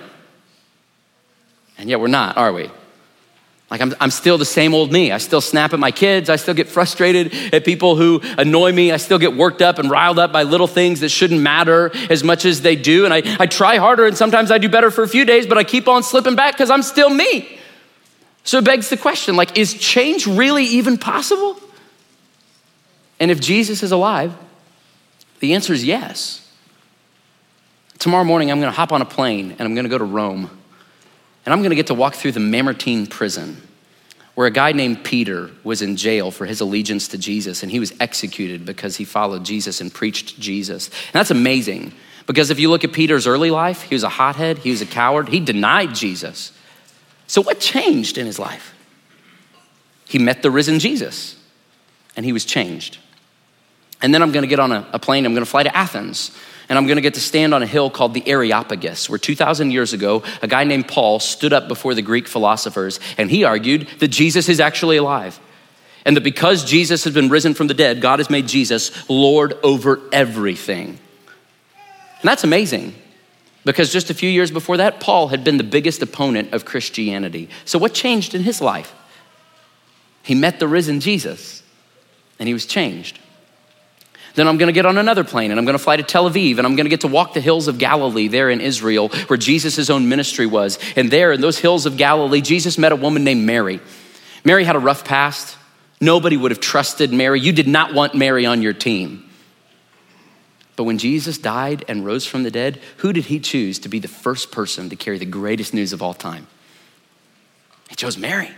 And 1.77 1.88
yet 1.88 2.00
we're 2.00 2.07
not, 2.07 2.35
are 2.38 2.51
we? 2.51 2.71
Like, 3.71 3.79
I'm, 3.79 3.95
I'm 4.01 4.11
still 4.11 4.37
the 4.37 4.43
same 4.43 4.73
old 4.73 4.91
me. 4.91 5.13
I 5.13 5.17
still 5.17 5.39
snap 5.39 5.71
at 5.71 5.79
my 5.79 5.91
kids. 5.91 6.29
I 6.29 6.35
still 6.35 6.53
get 6.53 6.67
frustrated 6.67 7.33
at 7.53 7.63
people 7.63 7.95
who 7.95 8.19
annoy 8.37 8.73
me. 8.73 8.91
I 8.91 8.97
still 8.97 9.17
get 9.17 9.33
worked 9.33 9.61
up 9.61 9.79
and 9.79 9.89
riled 9.89 10.19
up 10.19 10.33
by 10.33 10.43
little 10.43 10.67
things 10.67 10.99
that 10.99 11.07
shouldn't 11.07 11.39
matter 11.39 11.89
as 12.09 12.21
much 12.21 12.43
as 12.43 12.61
they 12.61 12.75
do. 12.75 13.05
And 13.05 13.13
I, 13.13 13.23
I 13.39 13.45
try 13.45 13.77
harder, 13.77 14.05
and 14.05 14.17
sometimes 14.17 14.51
I 14.51 14.57
do 14.57 14.67
better 14.67 14.91
for 14.91 15.03
a 15.03 15.07
few 15.07 15.23
days, 15.23 15.47
but 15.47 15.57
I 15.57 15.63
keep 15.63 15.87
on 15.87 16.03
slipping 16.03 16.35
back 16.35 16.53
because 16.53 16.69
I'm 16.69 16.83
still 16.83 17.09
me. 17.09 17.47
So 18.43 18.57
it 18.57 18.65
begs 18.65 18.89
the 18.89 18.97
question 18.97 19.37
like, 19.37 19.57
is 19.57 19.73
change 19.73 20.27
really 20.27 20.65
even 20.65 20.97
possible? 20.97 21.57
And 23.21 23.31
if 23.31 23.39
Jesus 23.39 23.83
is 23.83 23.93
alive, 23.93 24.35
the 25.39 25.53
answer 25.53 25.71
is 25.71 25.85
yes. 25.85 26.45
Tomorrow 27.99 28.25
morning, 28.25 28.51
I'm 28.51 28.59
going 28.59 28.71
to 28.71 28.75
hop 28.75 28.91
on 28.91 29.01
a 29.01 29.05
plane 29.05 29.51
and 29.51 29.61
I'm 29.61 29.75
going 29.75 29.85
to 29.85 29.89
go 29.89 29.97
to 29.97 30.03
Rome. 30.03 30.49
And 31.45 31.53
I'm 31.53 31.60
going 31.60 31.71
to 31.71 31.75
get 31.75 31.88
to 31.88 31.93
walk 31.93 32.15
through 32.15 32.33
the 32.33 32.39
Mamertine 32.39 33.07
prison 33.07 33.57
where 34.36 34.48
a 34.48 34.51
guy 34.51 34.71
named 34.71 35.03
Peter 35.03 35.51
was 35.63 35.81
in 35.81 35.98
jail 35.98 36.31
for 36.31 36.45
his 36.45 36.62
allegiance 36.62 37.10
to 37.10 37.17
Jesus 37.17 37.63
and 37.63 37.71
he 37.71 37.79
was 37.79 37.93
executed 38.00 38.65
because 38.65 38.98
he 38.98 39.05
followed 39.05 39.43
Jesus 39.43 39.81
and 39.81 39.93
preached 39.93 40.39
Jesus. 40.39 40.88
And 40.88 41.13
that's 41.13 41.31
amazing 41.31 41.93
because 42.27 42.50
if 42.50 42.60
you 42.60 42.69
look 42.69 42.83
at 42.83 42.93
Peter's 42.93 43.27
early 43.27 43.51
life, 43.51 43.83
he 43.83 43.95
was 43.95 44.03
a 44.03 44.10
hothead, 44.10 44.60
he 44.60 44.71
was 44.71 44.81
a 44.81 44.86
coward, 44.86 45.29
he 45.29 45.39
denied 45.39 45.93
Jesus. 45.95 46.53
So, 47.27 47.41
what 47.41 47.60
changed 47.60 48.17
in 48.17 48.25
his 48.25 48.39
life? 48.39 48.74
He 50.07 50.19
met 50.19 50.43
the 50.43 50.51
risen 50.51 50.79
Jesus 50.79 51.36
and 52.15 52.25
he 52.25 52.33
was 52.33 52.45
changed. 52.45 52.98
And 54.01 54.13
then 54.13 54.21
I'm 54.21 54.31
gonna 54.31 54.48
get 54.48 54.60
on 54.60 54.71
a, 54.71 54.88
a 54.93 55.00
plane, 55.00 55.25
I'm 55.25 55.33
gonna 55.33 55.45
fly 55.45 55.63
to 55.63 55.75
Athens 55.75 56.36
and 56.71 56.77
I'm 56.77 56.87
gonna 56.87 57.01
get 57.01 57.15
to 57.15 57.19
stand 57.19 57.53
on 57.53 57.61
a 57.61 57.65
hill 57.65 57.89
called 57.89 58.13
the 58.13 58.25
Areopagus, 58.25 59.09
where 59.09 59.19
2,000 59.19 59.71
years 59.71 59.91
ago, 59.91 60.23
a 60.41 60.47
guy 60.47 60.63
named 60.63 60.87
Paul 60.87 61.19
stood 61.19 61.51
up 61.51 61.67
before 61.67 61.93
the 61.93 62.01
Greek 62.01 62.29
philosophers 62.29 63.01
and 63.17 63.29
he 63.29 63.43
argued 63.43 63.89
that 63.99 64.07
Jesus 64.07 64.47
is 64.47 64.61
actually 64.61 64.95
alive. 64.95 65.37
And 66.05 66.15
that 66.15 66.21
because 66.21 66.63
Jesus 66.63 67.03
has 67.03 67.13
been 67.13 67.27
risen 67.27 67.55
from 67.55 67.67
the 67.67 67.73
dead, 67.73 67.99
God 67.99 68.19
has 68.19 68.29
made 68.29 68.47
Jesus 68.47 69.09
Lord 69.09 69.53
over 69.63 69.99
everything. 70.13 70.91
And 70.91 70.97
that's 72.23 72.45
amazing 72.45 72.95
because 73.65 73.91
just 73.91 74.09
a 74.09 74.13
few 74.13 74.29
years 74.29 74.49
before 74.49 74.77
that, 74.77 75.01
Paul 75.01 75.27
had 75.27 75.43
been 75.43 75.57
the 75.57 75.65
biggest 75.65 76.01
opponent 76.01 76.53
of 76.53 76.63
Christianity. 76.63 77.49
So, 77.65 77.79
what 77.79 77.93
changed 77.93 78.33
in 78.33 78.43
his 78.43 78.61
life? 78.61 78.95
He 80.23 80.35
met 80.35 80.61
the 80.61 80.69
risen 80.69 81.01
Jesus 81.01 81.63
and 82.39 82.47
he 82.47 82.53
was 82.53 82.65
changed. 82.65 83.19
Then 84.35 84.47
I'm 84.47 84.57
gonna 84.57 84.71
get 84.71 84.85
on 84.85 84.97
another 84.97 85.23
plane 85.23 85.51
and 85.51 85.59
I'm 85.59 85.65
gonna 85.65 85.77
fly 85.77 85.97
to 85.97 86.03
Tel 86.03 86.29
Aviv 86.29 86.57
and 86.57 86.65
I'm 86.65 86.75
gonna 86.75 86.89
get 86.89 87.01
to 87.01 87.07
walk 87.07 87.33
the 87.33 87.41
hills 87.41 87.67
of 87.67 87.77
Galilee 87.77 88.27
there 88.27 88.50
in 88.50 88.61
Israel 88.61 89.09
where 89.27 89.38
Jesus' 89.38 89.89
own 89.89 90.07
ministry 90.07 90.45
was. 90.45 90.79
And 90.95 91.11
there 91.11 91.31
in 91.31 91.41
those 91.41 91.59
hills 91.59 91.85
of 91.85 91.97
Galilee, 91.97 92.41
Jesus 92.41 92.77
met 92.77 92.91
a 92.91 92.95
woman 92.95 93.23
named 93.23 93.45
Mary. 93.45 93.79
Mary 94.43 94.63
had 94.63 94.75
a 94.75 94.79
rough 94.79 95.03
past. 95.03 95.57
Nobody 96.00 96.38
would 96.38 96.51
have 96.51 96.59
trusted 96.59 97.13
Mary. 97.13 97.39
You 97.39 97.51
did 97.51 97.67
not 97.67 97.93
want 97.93 98.15
Mary 98.15 98.45
on 98.45 98.61
your 98.61 98.73
team. 98.73 99.29
But 100.75 100.85
when 100.85 100.97
Jesus 100.97 101.38
died 101.38 101.85
and 101.88 102.05
rose 102.05 102.25
from 102.25 102.43
the 102.43 102.50
dead, 102.50 102.79
who 102.97 103.13
did 103.13 103.25
he 103.25 103.39
choose 103.39 103.77
to 103.79 103.89
be 103.89 104.00
the 104.00 104.07
first 104.07 104.51
person 104.51 104.89
to 104.89 104.95
carry 104.95 105.19
the 105.19 105.25
greatest 105.25 105.73
news 105.73 105.93
of 105.93 106.01
all 106.01 106.15
time? 106.15 106.47
He 107.89 107.95
chose 107.95 108.17
Mary. 108.17 108.50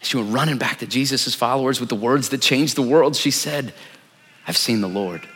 She 0.00 0.16
went 0.16 0.32
running 0.32 0.58
back 0.58 0.78
to 0.78 0.86
Jesus' 0.86 1.34
followers 1.34 1.80
with 1.80 1.88
the 1.88 1.94
words 1.94 2.28
that 2.28 2.40
changed 2.40 2.76
the 2.76 2.82
world. 2.82 3.16
She 3.16 3.30
said, 3.30 3.74
I've 4.46 4.56
seen 4.56 4.80
the 4.80 4.88
Lord. 4.88 5.26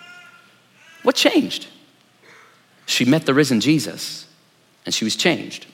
What 1.03 1.15
changed? 1.15 1.69
She 2.87 3.05
met 3.05 3.27
the 3.27 3.35
risen 3.35 3.61
Jesus 3.61 4.27
and 4.85 4.95
she 4.95 5.05
was 5.05 5.17
changed. 5.17 5.67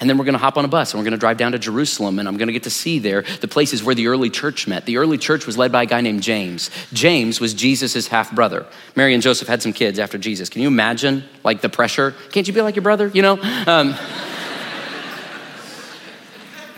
And 0.00 0.10
then 0.10 0.18
we're 0.18 0.24
gonna 0.24 0.38
hop 0.38 0.56
on 0.56 0.64
a 0.64 0.68
bus 0.68 0.92
and 0.92 1.00
we're 1.00 1.04
gonna 1.04 1.16
drive 1.16 1.36
down 1.36 1.52
to 1.52 1.58
Jerusalem 1.58 2.18
and 2.18 2.26
I'm 2.28 2.36
gonna 2.36 2.52
get 2.52 2.64
to 2.64 2.70
see 2.70 2.98
there 2.98 3.22
the 3.40 3.48
places 3.48 3.84
where 3.84 3.94
the 3.94 4.08
early 4.08 4.30
church 4.30 4.66
met. 4.66 4.84
The 4.84 4.96
early 4.96 5.16
church 5.16 5.46
was 5.46 5.56
led 5.56 5.70
by 5.70 5.84
a 5.84 5.86
guy 5.86 6.00
named 6.00 6.22
James. 6.22 6.70
James 6.92 7.40
was 7.40 7.54
Jesus' 7.54 8.08
half 8.08 8.34
brother. 8.34 8.66
Mary 8.96 9.14
and 9.14 9.22
Joseph 9.22 9.48
had 9.48 9.62
some 9.62 9.72
kids 9.72 9.98
after 9.98 10.18
Jesus. 10.18 10.48
Can 10.48 10.62
you 10.62 10.68
imagine 10.68 11.24
like 11.44 11.60
the 11.60 11.68
pressure? 11.68 12.14
Can't 12.32 12.46
you 12.46 12.52
be 12.52 12.62
like 12.62 12.74
your 12.74 12.82
brother, 12.82 13.08
you 13.14 13.22
know? 13.22 13.38
Um, 13.66 13.94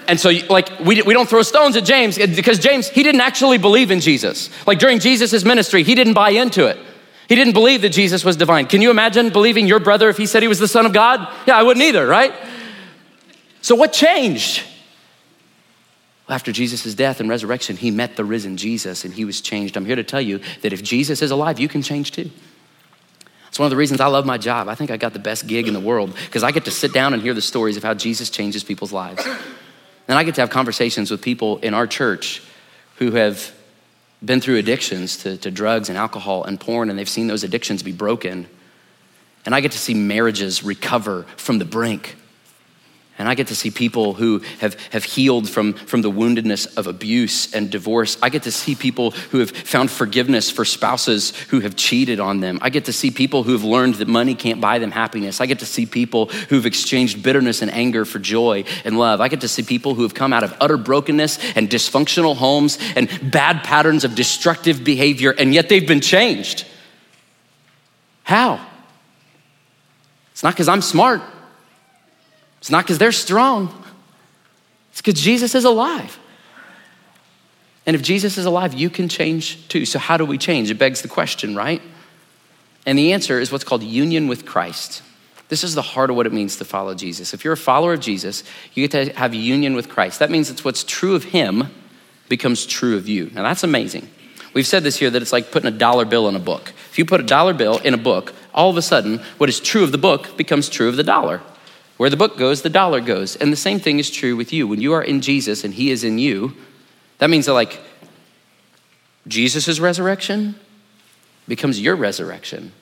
and 0.08 0.18
so, 0.18 0.30
like, 0.48 0.80
we, 0.80 1.02
we 1.02 1.12
don't 1.12 1.28
throw 1.28 1.42
stones 1.42 1.76
at 1.76 1.84
James 1.84 2.18
uh, 2.18 2.26
because 2.34 2.58
James, 2.58 2.88
he 2.88 3.02
didn't 3.02 3.20
actually 3.20 3.58
believe 3.58 3.90
in 3.90 4.00
Jesus. 4.00 4.48
Like, 4.66 4.78
during 4.78 5.00
Jesus' 5.00 5.44
ministry, 5.44 5.82
he 5.82 5.94
didn't 5.94 6.14
buy 6.14 6.30
into 6.30 6.66
it. 6.66 6.78
He 7.28 7.34
didn't 7.34 7.52
believe 7.52 7.82
that 7.82 7.90
Jesus 7.90 8.24
was 8.24 8.34
divine. 8.34 8.66
Can 8.66 8.80
you 8.80 8.90
imagine 8.90 9.28
believing 9.28 9.66
your 9.66 9.80
brother 9.80 10.08
if 10.08 10.16
he 10.16 10.24
said 10.24 10.40
he 10.40 10.48
was 10.48 10.58
the 10.58 10.66
Son 10.66 10.86
of 10.86 10.94
God? 10.94 11.30
Yeah, 11.46 11.58
I 11.58 11.62
wouldn't 11.62 11.84
either, 11.84 12.06
right? 12.06 12.32
So, 13.60 13.74
what 13.74 13.92
changed? 13.92 14.62
After 16.26 16.52
Jesus' 16.52 16.94
death 16.94 17.20
and 17.20 17.28
resurrection, 17.28 17.76
he 17.76 17.90
met 17.90 18.16
the 18.16 18.24
risen 18.24 18.56
Jesus 18.56 19.04
and 19.04 19.12
he 19.12 19.26
was 19.26 19.42
changed. 19.42 19.76
I'm 19.76 19.84
here 19.84 19.96
to 19.96 20.04
tell 20.04 20.20
you 20.22 20.40
that 20.62 20.72
if 20.72 20.82
Jesus 20.82 21.20
is 21.20 21.30
alive, 21.30 21.60
you 21.60 21.68
can 21.68 21.82
change 21.82 22.12
too. 22.12 22.30
It's 23.48 23.58
one 23.58 23.66
of 23.66 23.70
the 23.70 23.76
reasons 23.76 24.00
I 24.00 24.06
love 24.06 24.24
my 24.24 24.38
job. 24.38 24.68
I 24.68 24.74
think 24.74 24.90
I 24.90 24.96
got 24.96 25.12
the 25.12 25.18
best 25.18 25.46
gig 25.46 25.68
in 25.68 25.74
the 25.74 25.80
world 25.80 26.14
because 26.26 26.42
I 26.42 26.50
get 26.50 26.64
to 26.66 26.70
sit 26.70 26.94
down 26.94 27.12
and 27.12 27.22
hear 27.22 27.34
the 27.34 27.42
stories 27.42 27.76
of 27.76 27.82
how 27.82 27.94
Jesus 27.94 28.30
changes 28.30 28.64
people's 28.64 28.92
lives. 28.92 29.26
And 30.08 30.18
I 30.18 30.24
get 30.24 30.34
to 30.36 30.40
have 30.40 30.50
conversations 30.50 31.10
with 31.10 31.22
people 31.22 31.58
in 31.58 31.74
our 31.74 31.86
church 31.86 32.42
who 32.96 33.12
have 33.12 33.52
been 34.24 34.40
through 34.40 34.56
addictions 34.56 35.18
to, 35.18 35.36
to 35.36 35.50
drugs 35.50 35.88
and 35.88 35.96
alcohol 35.96 36.44
and 36.44 36.58
porn, 36.58 36.90
and 36.90 36.98
they've 36.98 37.08
seen 37.08 37.26
those 37.26 37.44
addictions 37.44 37.82
be 37.82 37.92
broken. 37.92 38.48
And 39.44 39.54
I 39.54 39.60
get 39.60 39.72
to 39.72 39.78
see 39.78 39.94
marriages 39.94 40.64
recover 40.64 41.22
from 41.36 41.58
the 41.58 41.64
brink 41.64 42.16
and 43.18 43.28
I 43.28 43.34
get 43.34 43.48
to 43.48 43.54
see 43.54 43.70
people 43.70 44.14
who 44.14 44.38
have, 44.60 44.80
have 44.92 45.02
healed 45.02 45.50
from, 45.50 45.72
from 45.72 46.02
the 46.02 46.10
woundedness 46.10 46.76
of 46.76 46.86
abuse 46.86 47.52
and 47.52 47.68
divorce. 47.68 48.16
I 48.22 48.28
get 48.28 48.44
to 48.44 48.52
see 48.52 48.76
people 48.76 49.10
who 49.10 49.40
have 49.40 49.50
found 49.50 49.90
forgiveness 49.90 50.50
for 50.50 50.64
spouses 50.64 51.36
who 51.48 51.58
have 51.60 51.74
cheated 51.74 52.20
on 52.20 52.38
them. 52.38 52.60
I 52.62 52.70
get 52.70 52.84
to 52.84 52.92
see 52.92 53.10
people 53.10 53.42
who 53.42 53.52
have 53.52 53.64
learned 53.64 53.96
that 53.96 54.06
money 54.06 54.36
can't 54.36 54.60
buy 54.60 54.78
them 54.78 54.92
happiness. 54.92 55.40
I 55.40 55.46
get 55.46 55.58
to 55.58 55.66
see 55.66 55.84
people 55.84 56.26
who've 56.26 56.64
exchanged 56.64 57.22
bitterness 57.22 57.60
and 57.60 57.72
anger 57.72 58.04
for 58.04 58.20
joy 58.20 58.64
and 58.84 58.96
love. 58.98 59.20
I 59.20 59.26
get 59.26 59.40
to 59.40 59.48
see 59.48 59.64
people 59.64 59.96
who 59.96 60.02
have 60.02 60.14
come 60.14 60.32
out 60.32 60.44
of 60.44 60.56
utter 60.60 60.76
brokenness 60.76 61.38
and 61.56 61.68
dysfunctional 61.68 62.36
homes 62.36 62.78
and 62.94 63.08
bad 63.32 63.64
patterns 63.64 64.04
of 64.04 64.14
destructive 64.14 64.84
behavior, 64.84 65.34
and 65.36 65.52
yet 65.52 65.68
they've 65.68 65.88
been 65.88 66.00
changed. 66.00 66.66
How? 68.22 68.64
It's 70.32 70.44
not 70.44 70.52
because 70.52 70.68
I'm 70.68 70.82
smart. 70.82 71.20
It's 72.60 72.70
not 72.70 72.84
because 72.84 72.98
they're 72.98 73.12
strong, 73.12 73.84
it's 74.90 75.00
because 75.00 75.20
Jesus 75.20 75.54
is 75.54 75.64
alive. 75.64 76.18
And 77.86 77.94
if 77.94 78.02
Jesus 78.02 78.36
is 78.36 78.44
alive, 78.44 78.74
you 78.74 78.90
can 78.90 79.08
change 79.08 79.66
too. 79.68 79.86
So, 79.86 79.98
how 79.98 80.18
do 80.18 80.26
we 80.26 80.36
change? 80.36 80.70
It 80.70 80.74
begs 80.74 81.00
the 81.00 81.08
question, 81.08 81.56
right? 81.56 81.80
And 82.84 82.98
the 82.98 83.14
answer 83.14 83.40
is 83.40 83.50
what's 83.50 83.64
called 83.64 83.82
union 83.82 84.28
with 84.28 84.44
Christ. 84.44 85.02
This 85.48 85.64
is 85.64 85.74
the 85.74 85.82
heart 85.82 86.10
of 86.10 86.16
what 86.16 86.26
it 86.26 86.32
means 86.32 86.56
to 86.56 86.64
follow 86.64 86.94
Jesus. 86.94 87.32
If 87.32 87.44
you're 87.44 87.54
a 87.54 87.56
follower 87.56 87.94
of 87.94 88.00
Jesus, 88.00 88.44
you 88.74 88.86
get 88.86 89.06
to 89.06 89.18
have 89.18 89.34
union 89.34 89.74
with 89.74 89.88
Christ. 89.88 90.18
That 90.18 90.30
means 90.30 90.50
it's 90.50 90.64
what's 90.64 90.84
true 90.84 91.14
of 91.14 91.24
him 91.24 91.70
becomes 92.28 92.66
true 92.66 92.96
of 92.96 93.08
you. 93.08 93.30
Now, 93.32 93.42
that's 93.42 93.64
amazing. 93.64 94.08
We've 94.52 94.66
said 94.66 94.82
this 94.82 94.96
here 94.96 95.08
that 95.08 95.22
it's 95.22 95.32
like 95.32 95.50
putting 95.50 95.68
a 95.68 95.76
dollar 95.76 96.04
bill 96.04 96.28
in 96.28 96.36
a 96.36 96.40
book. 96.40 96.72
If 96.90 96.98
you 96.98 97.06
put 97.06 97.20
a 97.20 97.24
dollar 97.24 97.54
bill 97.54 97.78
in 97.78 97.94
a 97.94 97.98
book, 97.98 98.34
all 98.52 98.68
of 98.68 98.76
a 98.76 98.82
sudden, 98.82 99.18
what 99.38 99.48
is 99.48 99.60
true 99.60 99.84
of 99.84 99.92
the 99.92 99.98
book 99.98 100.36
becomes 100.36 100.68
true 100.68 100.88
of 100.88 100.96
the 100.96 101.02
dollar. 101.02 101.40
Where 101.98 102.08
the 102.08 102.16
book 102.16 102.38
goes, 102.38 102.62
the 102.62 102.70
dollar 102.70 103.00
goes. 103.00 103.36
And 103.36 103.52
the 103.52 103.56
same 103.56 103.78
thing 103.80 103.98
is 103.98 104.10
true 104.10 104.36
with 104.36 104.52
you. 104.52 104.66
When 104.66 104.80
you 104.80 104.94
are 104.94 105.02
in 105.02 105.20
Jesus 105.20 105.64
and 105.64 105.74
He 105.74 105.90
is 105.90 106.04
in 106.04 106.18
you, 106.18 106.56
that 107.18 107.28
means 107.28 107.46
that, 107.46 107.52
like, 107.52 107.80
Jesus' 109.26 109.78
resurrection 109.78 110.54
becomes 111.46 111.80
your 111.80 111.96
resurrection. 111.96 112.72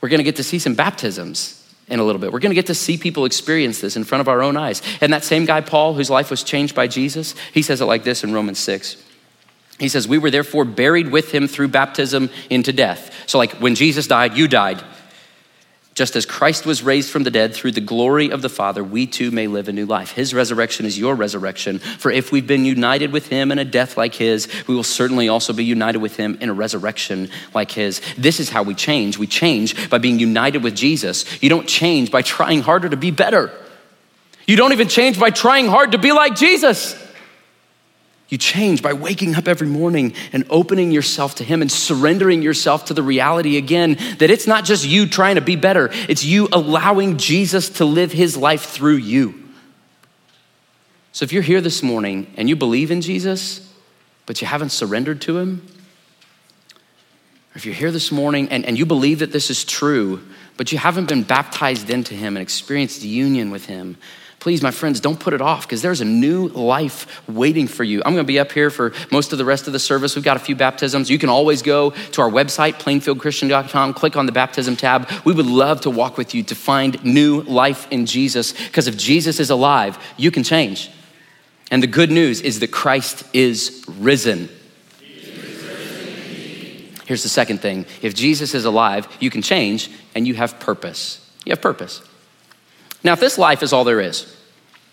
We're 0.00 0.08
gonna 0.08 0.22
get 0.22 0.36
to 0.36 0.42
see 0.42 0.58
some 0.58 0.74
baptisms 0.74 1.62
in 1.88 2.00
a 2.00 2.04
little 2.04 2.20
bit. 2.20 2.32
We're 2.32 2.40
gonna 2.40 2.54
get 2.54 2.66
to 2.66 2.74
see 2.74 2.96
people 2.96 3.26
experience 3.26 3.80
this 3.80 3.96
in 3.96 4.04
front 4.04 4.20
of 4.20 4.28
our 4.28 4.42
own 4.42 4.56
eyes. 4.56 4.82
And 5.00 5.12
that 5.12 5.22
same 5.22 5.44
guy, 5.44 5.60
Paul, 5.60 5.94
whose 5.94 6.10
life 6.10 6.30
was 6.30 6.42
changed 6.42 6.74
by 6.74 6.88
Jesus, 6.88 7.34
he 7.52 7.62
says 7.62 7.80
it 7.80 7.84
like 7.84 8.02
this 8.02 8.24
in 8.24 8.32
Romans 8.32 8.58
6. 8.58 8.96
He 9.78 9.88
says, 9.88 10.08
We 10.08 10.18
were 10.18 10.30
therefore 10.30 10.64
buried 10.64 11.10
with 11.10 11.32
him 11.32 11.46
through 11.48 11.68
baptism 11.68 12.30
into 12.48 12.72
death. 12.72 13.12
So, 13.26 13.36
like, 13.38 13.52
when 13.54 13.74
Jesus 13.74 14.06
died, 14.06 14.34
you 14.34 14.48
died. 14.48 14.82
Just 15.96 16.14
as 16.14 16.26
Christ 16.26 16.66
was 16.66 16.82
raised 16.82 17.10
from 17.10 17.22
the 17.22 17.30
dead 17.30 17.54
through 17.54 17.72
the 17.72 17.80
glory 17.80 18.30
of 18.30 18.42
the 18.42 18.50
Father, 18.50 18.84
we 18.84 19.06
too 19.06 19.30
may 19.30 19.46
live 19.46 19.66
a 19.66 19.72
new 19.72 19.86
life. 19.86 20.12
His 20.12 20.34
resurrection 20.34 20.84
is 20.84 20.98
your 20.98 21.14
resurrection. 21.14 21.78
For 21.78 22.10
if 22.10 22.30
we've 22.30 22.46
been 22.46 22.66
united 22.66 23.12
with 23.12 23.28
him 23.28 23.50
in 23.50 23.58
a 23.58 23.64
death 23.64 23.96
like 23.96 24.14
his, 24.14 24.46
we 24.66 24.74
will 24.74 24.82
certainly 24.82 25.30
also 25.30 25.54
be 25.54 25.64
united 25.64 26.00
with 26.00 26.14
him 26.14 26.36
in 26.42 26.50
a 26.50 26.52
resurrection 26.52 27.30
like 27.54 27.70
his. 27.70 28.02
This 28.18 28.40
is 28.40 28.50
how 28.50 28.62
we 28.62 28.74
change. 28.74 29.16
We 29.16 29.26
change 29.26 29.88
by 29.88 29.96
being 29.96 30.18
united 30.18 30.62
with 30.62 30.76
Jesus. 30.76 31.42
You 31.42 31.48
don't 31.48 31.66
change 31.66 32.10
by 32.10 32.20
trying 32.20 32.60
harder 32.60 32.90
to 32.90 32.96
be 32.98 33.10
better. 33.10 33.50
You 34.46 34.56
don't 34.56 34.72
even 34.72 34.88
change 34.88 35.18
by 35.18 35.30
trying 35.30 35.66
hard 35.66 35.92
to 35.92 35.98
be 35.98 36.12
like 36.12 36.36
Jesus. 36.36 36.94
You 38.28 38.38
change 38.38 38.82
by 38.82 38.92
waking 38.92 39.36
up 39.36 39.46
every 39.46 39.68
morning 39.68 40.12
and 40.32 40.44
opening 40.50 40.90
yourself 40.90 41.36
to 41.36 41.44
Him 41.44 41.62
and 41.62 41.70
surrendering 41.70 42.42
yourself 42.42 42.86
to 42.86 42.94
the 42.94 43.02
reality 43.02 43.56
again 43.56 43.96
that 44.18 44.30
it's 44.30 44.48
not 44.48 44.64
just 44.64 44.84
you 44.84 45.06
trying 45.06 45.36
to 45.36 45.40
be 45.40 45.54
better, 45.54 45.90
it's 46.08 46.24
you 46.24 46.48
allowing 46.52 47.18
Jesus 47.18 47.68
to 47.70 47.84
live 47.84 48.10
His 48.10 48.36
life 48.36 48.64
through 48.64 48.96
you. 48.96 49.42
So 51.12 51.24
if 51.24 51.32
you're 51.32 51.42
here 51.42 51.60
this 51.60 51.82
morning 51.82 52.32
and 52.36 52.48
you 52.48 52.56
believe 52.56 52.90
in 52.90 53.00
Jesus, 53.00 53.72
but 54.26 54.40
you 54.40 54.46
haven't 54.48 54.70
surrendered 54.70 55.20
to 55.22 55.38
Him, 55.38 55.66
if 57.54 57.64
you're 57.64 57.74
here 57.74 57.92
this 57.92 58.12
morning 58.12 58.48
and, 58.50 58.66
and 58.66 58.76
you 58.76 58.84
believe 58.84 59.20
that 59.20 59.32
this 59.32 59.50
is 59.50 59.64
true, 59.64 60.20
but 60.56 60.72
you 60.72 60.78
haven't 60.78 61.08
been 61.08 61.22
baptized 61.22 61.90
into 61.90 62.14
Him 62.14 62.36
and 62.36 62.42
experienced 62.42 63.02
union 63.02 63.50
with 63.50 63.66
Him, 63.66 63.96
please, 64.46 64.62
my 64.62 64.70
friends, 64.70 65.00
don't 65.00 65.18
put 65.18 65.34
it 65.34 65.40
off 65.40 65.66
because 65.66 65.82
there's 65.82 66.00
a 66.00 66.04
new 66.04 66.46
life 66.46 67.20
waiting 67.28 67.66
for 67.66 67.82
you. 67.82 68.00
I'm 68.06 68.14
going 68.14 68.24
to 68.24 68.32
be 68.32 68.38
up 68.38 68.52
here 68.52 68.70
for 68.70 68.92
most 69.10 69.32
of 69.32 69.38
the 69.38 69.44
rest 69.44 69.66
of 69.66 69.72
the 69.72 69.80
service. 69.80 70.14
We've 70.14 70.24
got 70.24 70.36
a 70.36 70.38
few 70.38 70.54
baptisms. 70.54 71.10
You 71.10 71.18
can 71.18 71.28
always 71.28 71.62
go 71.62 71.90
to 71.90 72.22
our 72.22 72.30
website, 72.30 72.74
plainfieldchristian.com, 72.74 73.94
click 73.94 74.16
on 74.16 74.24
the 74.24 74.30
baptism 74.30 74.76
tab. 74.76 75.10
We 75.24 75.32
would 75.32 75.46
love 75.46 75.80
to 75.80 75.90
walk 75.90 76.16
with 76.16 76.32
you 76.32 76.44
to 76.44 76.54
find 76.54 77.04
new 77.04 77.42
life 77.42 77.88
in 77.90 78.06
Jesus 78.06 78.52
because 78.52 78.86
if 78.86 78.96
Jesus 78.96 79.40
is 79.40 79.50
alive, 79.50 79.98
you 80.16 80.30
can 80.30 80.44
change. 80.44 80.92
And 81.72 81.82
the 81.82 81.88
good 81.88 82.12
news 82.12 82.40
is 82.40 82.60
that 82.60 82.70
Christ 82.70 83.24
is 83.32 83.84
risen. 83.98 84.48
Here's 87.06 87.24
the 87.24 87.28
second 87.28 87.58
thing 87.58 87.84
if 88.00 88.14
Jesus 88.14 88.54
is 88.54 88.64
alive, 88.64 89.08
you 89.18 89.28
can 89.28 89.42
change 89.42 89.90
and 90.14 90.24
you 90.24 90.34
have 90.34 90.60
purpose. 90.60 91.28
You 91.44 91.50
have 91.50 91.60
purpose. 91.60 92.00
Now, 93.02 93.12
if 93.12 93.20
this 93.20 93.38
life 93.38 93.64
is 93.64 93.72
all 93.72 93.82
there 93.82 94.00
is, 94.00 94.35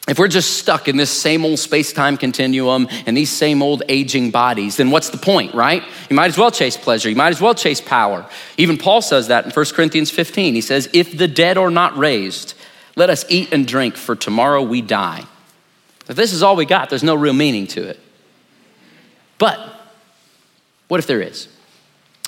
if 0.07 0.19
we're 0.19 0.27
just 0.27 0.57
stuck 0.57 0.89
in 0.89 0.97
this 0.97 1.09
same 1.09 1.45
old 1.45 1.59
space 1.59 1.93
time 1.93 2.17
continuum 2.17 2.89
and 3.05 3.15
these 3.15 3.29
same 3.29 3.63
old 3.63 3.83
aging 3.87 4.31
bodies, 4.31 4.75
then 4.75 4.91
what's 4.91 5.09
the 5.09 5.17
point, 5.17 5.53
right? 5.53 5.81
You 6.09 6.15
might 6.15 6.27
as 6.27 6.37
well 6.37 6.51
chase 6.51 6.75
pleasure. 6.75 7.09
You 7.09 7.15
might 7.15 7.29
as 7.29 7.39
well 7.39 7.55
chase 7.55 7.79
power. 7.79 8.29
Even 8.57 8.77
Paul 8.77 9.01
says 9.01 9.27
that 9.27 9.45
in 9.45 9.51
1 9.51 9.65
Corinthians 9.73 10.11
15. 10.11 10.55
He 10.55 10.61
says, 10.61 10.89
If 10.91 11.17
the 11.17 11.27
dead 11.29 11.57
are 11.57 11.71
not 11.71 11.97
raised, 11.97 12.53
let 12.97 13.09
us 13.09 13.23
eat 13.29 13.53
and 13.53 13.65
drink, 13.65 13.95
for 13.95 14.15
tomorrow 14.15 14.61
we 14.61 14.81
die. 14.81 15.25
If 16.09 16.17
this 16.17 16.33
is 16.33 16.43
all 16.43 16.57
we 16.57 16.65
got, 16.65 16.89
there's 16.89 17.03
no 17.03 17.15
real 17.15 17.33
meaning 17.33 17.65
to 17.67 17.87
it. 17.87 17.99
But 19.37 19.57
what 20.89 20.99
if 20.99 21.07
there 21.07 21.21
is? 21.21 21.47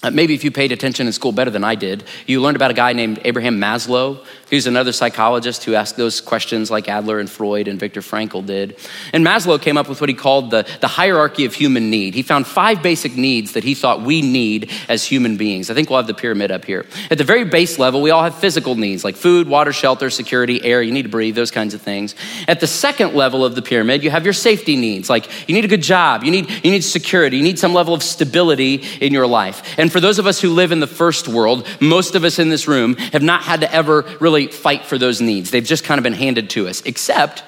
Uh, 0.06 0.12
maybe 0.12 0.36
if 0.36 0.44
you 0.44 0.52
paid 0.52 0.72
attention 0.72 1.08
in 1.08 1.14
school 1.14 1.32
better 1.32 1.50
than 1.50 1.64
I 1.64 1.74
did, 1.74 2.04
you 2.28 2.40
learned 2.40 2.56
about 2.56 2.70
a 2.70 2.76
guy 2.76 2.94
named 2.94 3.20
Abraham 3.26 3.60
Maslow, 3.60 4.24
who's 4.52 4.68
another 4.68 4.92
psychologist 4.92 5.64
who 5.64 5.74
asked 5.74 5.98
those 5.98 6.22
questions 6.22 6.70
like 6.70 6.88
Adler 6.88 7.20
and 7.20 7.28
Freud 7.28 7.68
and 7.68 7.80
Viktor 7.80 8.02
Frankl 8.02 8.46
did. 8.46 8.78
And 9.14 9.26
Maslow 9.26 9.60
came 9.60 9.78
up 9.78 9.90
with 9.90 10.02
what 10.02 10.08
he 10.08 10.14
called 10.14 10.52
the, 10.52 10.68
the 10.80 10.88
hierarchy 10.88 11.46
of 11.46 11.56
human 11.56 11.90
need. 11.90 12.14
He 12.14 12.22
found 12.22 12.46
five 12.46 12.84
basic 12.84 13.16
needs 13.16 13.54
that 13.54 13.64
he 13.64 13.74
thought 13.74 14.04
we 14.04 14.22
need 14.22 14.70
as 14.88 15.04
human 15.04 15.38
beings. 15.38 15.72
I 15.72 15.74
think 15.74 15.90
we'll 15.90 15.98
have 15.98 16.06
the 16.06 16.14
pyramid 16.14 16.52
up 16.52 16.66
here. 16.66 16.86
At 17.10 17.18
the 17.18 17.24
very 17.24 17.44
base 17.44 17.80
level, 17.80 18.00
we 18.04 18.12
all 18.12 18.22
have 18.22 18.36
physical 18.36 18.76
needs 18.76 19.04
like 19.04 19.16
food, 19.16 19.48
water, 19.48 19.74
shelter, 19.74 20.12
security, 20.12 20.64
air, 20.64 20.84
you 20.84 20.92
need 20.92 21.04
to 21.04 21.10
breathe, 21.10 21.34
those 21.34 21.50
kinds 21.50 21.74
of 21.74 21.82
things. 21.82 22.14
At 22.48 22.60
the 22.60 22.68
second 22.68 23.16
level 23.16 23.44
of 23.44 23.56
the 23.56 23.64
pyramid, 23.64 24.04
you 24.04 24.12
have 24.12 24.24
your 24.24 24.34
safety 24.34 24.76
needs 24.76 25.10
like 25.10 25.50
you 25.50 25.56
need 25.56 25.66
a 25.66 25.70
good 25.70 25.82
job, 25.82 26.24
you 26.24 26.30
need, 26.30 26.48
you 26.64 26.70
need 26.70 26.84
security, 26.84 27.38
you 27.38 27.44
need 27.44 27.58
some 27.58 27.74
level 27.74 27.96
of 27.96 28.04
stability 28.04 28.84
in 29.02 29.12
your 29.12 29.26
life. 29.26 29.64
And 29.80 29.92
for 29.96 30.02
those 30.02 30.20
of 30.20 30.28
us 30.28 30.42
who 30.42 30.50
live 30.50 30.74
in 30.74 30.82
the 30.82 30.88
first 30.88 31.26
world, 31.26 31.66
most 31.80 32.16
of 32.16 32.26
us 32.26 32.38
in 32.38 32.50
this 32.50 32.68
room 32.68 32.98
have 33.14 33.24
not 33.24 33.44
had 33.44 33.62
to 33.62 33.74
ever 33.74 34.02
really 34.20 34.48
fight 34.48 34.84
for 34.84 34.98
those 34.98 35.22
needs. 35.22 35.52
They've 35.52 35.64
just 35.64 35.86
kind 35.86 35.98
of 35.98 36.04
been 36.04 36.12
handed 36.12 36.50
to 36.50 36.68
us, 36.68 36.82
except 36.82 37.46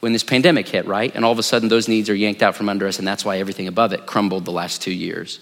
when 0.00 0.14
this 0.14 0.24
pandemic 0.24 0.66
hit, 0.66 0.86
right? 0.86 1.14
And 1.14 1.26
all 1.26 1.32
of 1.32 1.38
a 1.38 1.42
sudden, 1.42 1.68
those 1.68 1.86
needs 1.86 2.08
are 2.08 2.14
yanked 2.14 2.42
out 2.42 2.56
from 2.56 2.70
under 2.70 2.86
us, 2.86 2.98
and 2.98 3.06
that's 3.06 3.22
why 3.22 3.36
everything 3.36 3.68
above 3.68 3.92
it 3.92 4.06
crumbled 4.06 4.46
the 4.46 4.50
last 4.50 4.80
two 4.80 4.94
years. 4.94 5.40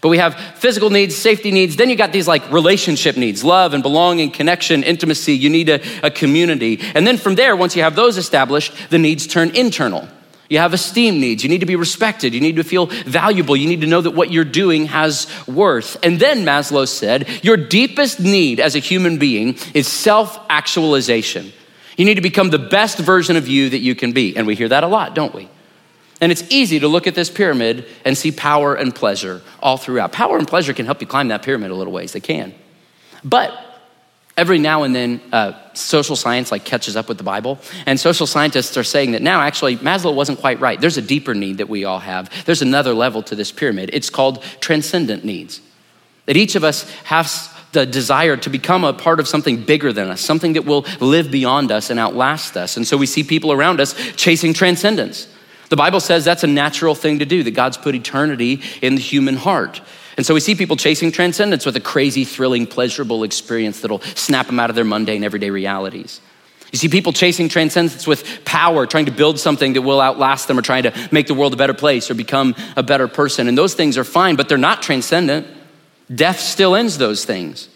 But 0.00 0.10
we 0.10 0.18
have 0.18 0.36
physical 0.54 0.88
needs, 0.88 1.16
safety 1.16 1.50
needs. 1.50 1.74
Then 1.74 1.90
you 1.90 1.96
got 1.96 2.12
these 2.12 2.28
like 2.28 2.48
relationship 2.52 3.16
needs, 3.16 3.42
love 3.42 3.74
and 3.74 3.82
belonging, 3.82 4.30
connection, 4.30 4.84
intimacy. 4.84 5.32
You 5.32 5.50
need 5.50 5.68
a, 5.68 5.80
a 6.06 6.12
community. 6.12 6.78
And 6.94 7.04
then 7.04 7.16
from 7.16 7.34
there, 7.34 7.56
once 7.56 7.74
you 7.74 7.82
have 7.82 7.96
those 7.96 8.18
established, 8.18 8.72
the 8.90 8.98
needs 8.98 9.26
turn 9.26 9.50
internal. 9.56 10.06
You 10.48 10.58
have 10.58 10.74
esteem 10.74 11.20
needs. 11.20 11.42
You 11.42 11.48
need 11.48 11.60
to 11.60 11.66
be 11.66 11.76
respected. 11.76 12.34
You 12.34 12.40
need 12.40 12.56
to 12.56 12.64
feel 12.64 12.86
valuable. 12.86 13.56
You 13.56 13.68
need 13.68 13.80
to 13.80 13.86
know 13.86 14.00
that 14.00 14.10
what 14.10 14.30
you're 14.30 14.44
doing 14.44 14.86
has 14.86 15.26
worth. 15.46 15.96
And 16.02 16.20
then 16.20 16.44
Maslow 16.44 16.86
said, 16.86 17.26
Your 17.42 17.56
deepest 17.56 18.20
need 18.20 18.60
as 18.60 18.74
a 18.74 18.78
human 18.78 19.18
being 19.18 19.56
is 19.72 19.88
self 19.88 20.38
actualization. 20.50 21.52
You 21.96 22.04
need 22.04 22.14
to 22.14 22.20
become 22.20 22.50
the 22.50 22.58
best 22.58 22.98
version 22.98 23.36
of 23.36 23.48
you 23.48 23.70
that 23.70 23.78
you 23.78 23.94
can 23.94 24.12
be. 24.12 24.36
And 24.36 24.46
we 24.46 24.54
hear 24.54 24.68
that 24.68 24.84
a 24.84 24.88
lot, 24.88 25.14
don't 25.14 25.34
we? 25.34 25.48
And 26.20 26.30
it's 26.30 26.44
easy 26.50 26.78
to 26.80 26.88
look 26.88 27.06
at 27.06 27.14
this 27.14 27.30
pyramid 27.30 27.86
and 28.04 28.16
see 28.16 28.30
power 28.30 28.74
and 28.74 28.94
pleasure 28.94 29.42
all 29.60 29.76
throughout. 29.76 30.12
Power 30.12 30.38
and 30.38 30.46
pleasure 30.46 30.72
can 30.72 30.86
help 30.86 31.00
you 31.00 31.06
climb 31.06 31.28
that 31.28 31.42
pyramid 31.42 31.70
a 31.70 31.74
little 31.74 31.92
ways, 31.92 32.12
they 32.12 32.20
can. 32.20 32.54
But 33.24 33.52
every 34.36 34.58
now 34.58 34.82
and 34.82 34.94
then 34.94 35.20
uh, 35.32 35.52
social 35.74 36.16
science 36.16 36.50
like 36.50 36.64
catches 36.64 36.96
up 36.96 37.08
with 37.08 37.18
the 37.18 37.24
bible. 37.24 37.58
And 37.86 37.98
social 37.98 38.26
scientists 38.26 38.76
are 38.76 38.84
saying 38.84 39.12
that 39.12 39.22
now 39.22 39.40
actually 39.40 39.76
maslow 39.76 40.14
wasn't 40.14 40.40
quite 40.40 40.60
right. 40.60 40.80
There's 40.80 40.96
a 40.96 41.02
deeper 41.02 41.34
need 41.34 41.58
that 41.58 41.68
we 41.68 41.84
all 41.84 41.98
have. 41.98 42.30
There's 42.44 42.62
another 42.62 42.94
level 42.94 43.22
to 43.24 43.34
this 43.34 43.52
pyramid. 43.52 43.90
It's 43.92 44.10
called 44.10 44.42
transcendent 44.60 45.24
needs. 45.24 45.60
That 46.26 46.36
each 46.36 46.54
of 46.54 46.64
us 46.64 46.88
has 47.04 47.50
the 47.72 47.86
desire 47.86 48.36
to 48.36 48.50
become 48.50 48.84
a 48.84 48.92
part 48.92 49.18
of 49.18 49.26
something 49.26 49.64
bigger 49.64 49.92
than 49.92 50.08
us 50.08 50.20
something 50.20 50.52
that 50.54 50.64
will 50.64 50.86
live 51.00 51.30
beyond 51.30 51.72
us 51.72 51.90
and 51.90 51.98
outlast 51.98 52.56
us. 52.56 52.76
And 52.76 52.86
so 52.86 52.96
we 52.96 53.06
see 53.06 53.24
people 53.24 53.50
around 53.50 53.80
us 53.80 53.94
chasing 54.14 54.52
transcendence. 54.52 55.26
The 55.70 55.76
bible 55.76 56.00
says 56.00 56.24
that's 56.24 56.44
a 56.44 56.48
natural 56.48 56.94
thing 56.94 57.20
to 57.20 57.24
do 57.24 57.42
that 57.44 57.52
god's 57.52 57.78
put 57.78 57.94
eternity 57.94 58.62
in 58.82 58.94
the 58.94 59.00
human 59.00 59.36
heart 59.36 59.80
and 60.16 60.26
so 60.26 60.34
we 60.34 60.40
see 60.40 60.54
people 60.54 60.76
chasing 60.76 61.10
transcendence 61.10 61.64
with 61.64 61.76
a 61.76 61.80
crazy, 61.80 62.24
thrilling, 62.24 62.66
pleasurable 62.66 63.24
experience 63.24 63.80
that'll 63.80 64.00
snap 64.00 64.46
them 64.46 64.60
out 64.60 64.70
of 64.70 64.76
their 64.76 64.84
mundane, 64.84 65.24
everyday 65.24 65.50
realities. 65.50 66.20
You 66.70 66.78
see 66.78 66.88
people 66.88 67.12
chasing 67.12 67.48
transcendence 67.48 68.06
with 68.06 68.44
power, 68.44 68.86
trying 68.86 69.06
to 69.06 69.12
build 69.12 69.38
something 69.38 69.74
that 69.74 69.82
will 69.82 70.00
outlast 70.00 70.48
them 70.48 70.58
or 70.58 70.62
trying 70.62 70.84
to 70.84 71.08
make 71.12 71.26
the 71.26 71.34
world 71.34 71.52
a 71.52 71.56
better 71.56 71.74
place 71.74 72.10
or 72.10 72.14
become 72.14 72.54
a 72.76 72.82
better 72.82 73.08
person. 73.08 73.46
And 73.46 73.56
those 73.56 73.74
things 73.74 73.98
are 73.98 74.04
fine, 74.04 74.36
but 74.36 74.48
they're 74.48 74.56
not 74.58 74.82
transcendent. 74.82 75.46
Death 76.14 76.40
still 76.40 76.74
ends 76.74 76.96
those 76.96 77.24
things. 77.26 77.68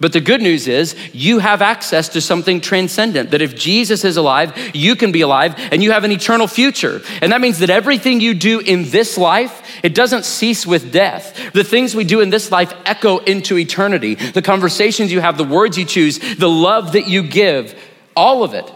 But 0.00 0.12
the 0.12 0.20
good 0.20 0.42
news 0.42 0.66
is 0.66 0.96
you 1.12 1.38
have 1.38 1.62
access 1.62 2.08
to 2.10 2.20
something 2.20 2.60
transcendent. 2.60 3.30
That 3.30 3.42
if 3.42 3.54
Jesus 3.54 4.04
is 4.04 4.16
alive, 4.16 4.56
you 4.74 4.96
can 4.96 5.12
be 5.12 5.20
alive 5.20 5.54
and 5.70 5.82
you 5.82 5.92
have 5.92 6.04
an 6.04 6.12
eternal 6.12 6.46
future. 6.46 7.00
And 7.22 7.32
that 7.32 7.40
means 7.40 7.60
that 7.60 7.70
everything 7.70 8.20
you 8.20 8.34
do 8.34 8.60
in 8.60 8.90
this 8.90 9.16
life, 9.16 9.62
it 9.82 9.94
doesn't 9.94 10.24
cease 10.24 10.66
with 10.66 10.92
death. 10.92 11.52
The 11.52 11.64
things 11.64 11.94
we 11.94 12.04
do 12.04 12.20
in 12.20 12.30
this 12.30 12.50
life 12.50 12.72
echo 12.84 13.18
into 13.18 13.56
eternity. 13.56 14.14
The 14.16 14.42
conversations 14.42 15.12
you 15.12 15.20
have, 15.20 15.38
the 15.38 15.44
words 15.44 15.78
you 15.78 15.84
choose, 15.84 16.18
the 16.36 16.50
love 16.50 16.92
that 16.92 17.06
you 17.06 17.22
give, 17.22 17.78
all 18.16 18.42
of 18.42 18.54
it 18.54 18.70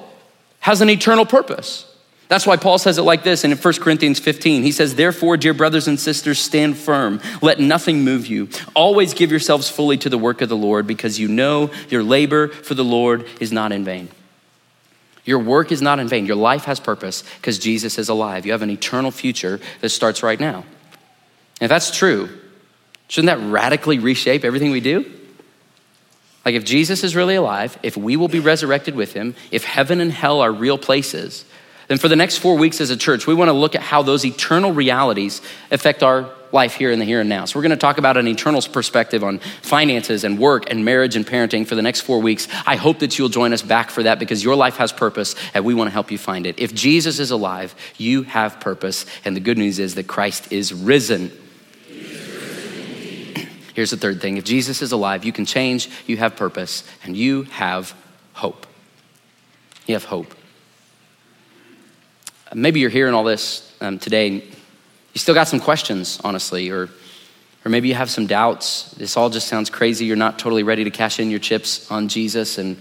has 0.60 0.80
an 0.80 0.90
eternal 0.90 1.26
purpose. 1.26 1.84
That's 2.28 2.46
why 2.46 2.58
Paul 2.58 2.76
says 2.76 2.98
it 2.98 3.02
like 3.02 3.24
this 3.24 3.42
in 3.42 3.52
1 3.52 3.74
Corinthians 3.74 4.18
15. 4.18 4.62
He 4.62 4.70
says, 4.70 4.94
Therefore, 4.94 5.38
dear 5.38 5.54
brothers 5.54 5.88
and 5.88 5.98
sisters, 5.98 6.38
stand 6.38 6.76
firm. 6.76 7.22
Let 7.40 7.58
nothing 7.58 8.04
move 8.04 8.26
you. 8.26 8.50
Always 8.74 9.14
give 9.14 9.30
yourselves 9.30 9.70
fully 9.70 9.96
to 9.98 10.10
the 10.10 10.18
work 10.18 10.42
of 10.42 10.50
the 10.50 10.56
Lord 10.56 10.86
because 10.86 11.18
you 11.18 11.26
know 11.26 11.70
your 11.88 12.02
labor 12.02 12.48
for 12.48 12.74
the 12.74 12.84
Lord 12.84 13.26
is 13.40 13.50
not 13.50 13.72
in 13.72 13.82
vain. 13.82 14.08
Your 15.24 15.38
work 15.38 15.72
is 15.72 15.80
not 15.80 16.00
in 16.00 16.08
vain. 16.08 16.26
Your 16.26 16.36
life 16.36 16.64
has 16.64 16.80
purpose 16.80 17.22
because 17.36 17.58
Jesus 17.58 17.98
is 17.98 18.10
alive. 18.10 18.44
You 18.44 18.52
have 18.52 18.62
an 18.62 18.70
eternal 18.70 19.10
future 19.10 19.58
that 19.80 19.88
starts 19.88 20.22
right 20.22 20.38
now. 20.38 20.64
And 21.60 21.62
if 21.62 21.68
that's 21.70 21.90
true, 21.96 22.28
shouldn't 23.08 23.38
that 23.38 23.50
radically 23.50 23.98
reshape 23.98 24.44
everything 24.44 24.70
we 24.70 24.80
do? 24.80 25.10
Like, 26.44 26.54
if 26.54 26.64
Jesus 26.64 27.04
is 27.04 27.16
really 27.16 27.34
alive, 27.34 27.78
if 27.82 27.96
we 27.96 28.16
will 28.16 28.28
be 28.28 28.40
resurrected 28.40 28.94
with 28.94 29.12
him, 29.12 29.34
if 29.50 29.64
heaven 29.64 30.00
and 30.00 30.12
hell 30.12 30.40
are 30.40 30.52
real 30.52 30.78
places, 30.78 31.44
then 31.88 31.98
for 31.98 32.08
the 32.08 32.16
next 32.16 32.38
four 32.38 32.56
weeks 32.56 32.80
as 32.80 32.90
a 32.90 32.96
church, 32.96 33.26
we 33.26 33.34
want 33.34 33.48
to 33.48 33.54
look 33.54 33.74
at 33.74 33.80
how 33.80 34.02
those 34.02 34.24
eternal 34.24 34.72
realities 34.72 35.40
affect 35.70 36.02
our 36.02 36.30
life 36.52 36.74
here 36.74 36.90
in 36.90 36.98
the 36.98 37.04
here 37.04 37.20
and 37.20 37.28
now. 37.28 37.44
So 37.46 37.58
we're 37.58 37.62
going 37.62 37.70
to 37.70 37.76
talk 37.76 37.98
about 37.98 38.16
an 38.16 38.28
eternal 38.28 38.60
perspective 38.62 39.24
on 39.24 39.38
finances 39.62 40.24
and 40.24 40.38
work 40.38 40.70
and 40.70 40.84
marriage 40.84 41.16
and 41.16 41.26
parenting 41.26 41.66
for 41.66 41.74
the 41.74 41.82
next 41.82 42.02
four 42.02 42.20
weeks. 42.20 42.46
I 42.66 42.76
hope 42.76 42.98
that 43.00 43.18
you'll 43.18 43.30
join 43.30 43.52
us 43.52 43.62
back 43.62 43.90
for 43.90 44.02
that 44.04 44.18
because 44.18 44.44
your 44.44 44.54
life 44.54 44.76
has 44.76 44.92
purpose 44.92 45.34
and 45.54 45.64
we 45.64 45.74
want 45.74 45.88
to 45.88 45.92
help 45.92 46.10
you 46.10 46.18
find 46.18 46.46
it. 46.46 46.58
If 46.58 46.74
Jesus 46.74 47.18
is 47.18 47.30
alive, 47.30 47.74
you 47.96 48.22
have 48.22 48.60
purpose. 48.60 49.06
And 49.24 49.34
the 49.34 49.40
good 49.40 49.58
news 49.58 49.78
is 49.78 49.94
that 49.94 50.06
Christ 50.06 50.52
is 50.52 50.72
risen. 50.74 51.32
Here's 53.74 53.90
the 53.90 53.96
third 53.96 54.20
thing. 54.20 54.36
If 54.36 54.44
Jesus 54.44 54.82
is 54.82 54.92
alive, 54.92 55.24
you 55.24 55.32
can 55.32 55.46
change, 55.46 55.88
you 56.06 56.18
have 56.18 56.36
purpose, 56.36 56.84
and 57.04 57.16
you 57.16 57.44
have 57.44 57.94
hope. 58.34 58.66
You 59.86 59.94
have 59.94 60.04
hope. 60.04 60.34
Maybe 62.54 62.80
you're 62.80 62.90
hearing 62.90 63.14
all 63.14 63.24
this 63.24 63.74
um, 63.80 63.98
today. 63.98 64.28
You 64.28 65.18
still 65.18 65.34
got 65.34 65.48
some 65.48 65.60
questions, 65.60 66.20
honestly, 66.24 66.70
or, 66.70 66.88
or 67.64 67.68
maybe 67.68 67.88
you 67.88 67.94
have 67.94 68.10
some 68.10 68.26
doubts. 68.26 68.92
This 68.92 69.16
all 69.16 69.28
just 69.28 69.48
sounds 69.48 69.68
crazy. 69.68 70.06
You're 70.06 70.16
not 70.16 70.38
totally 70.38 70.62
ready 70.62 70.84
to 70.84 70.90
cash 70.90 71.20
in 71.20 71.30
your 71.30 71.40
chips 71.40 71.90
on 71.90 72.08
Jesus 72.08 72.56
and 72.56 72.78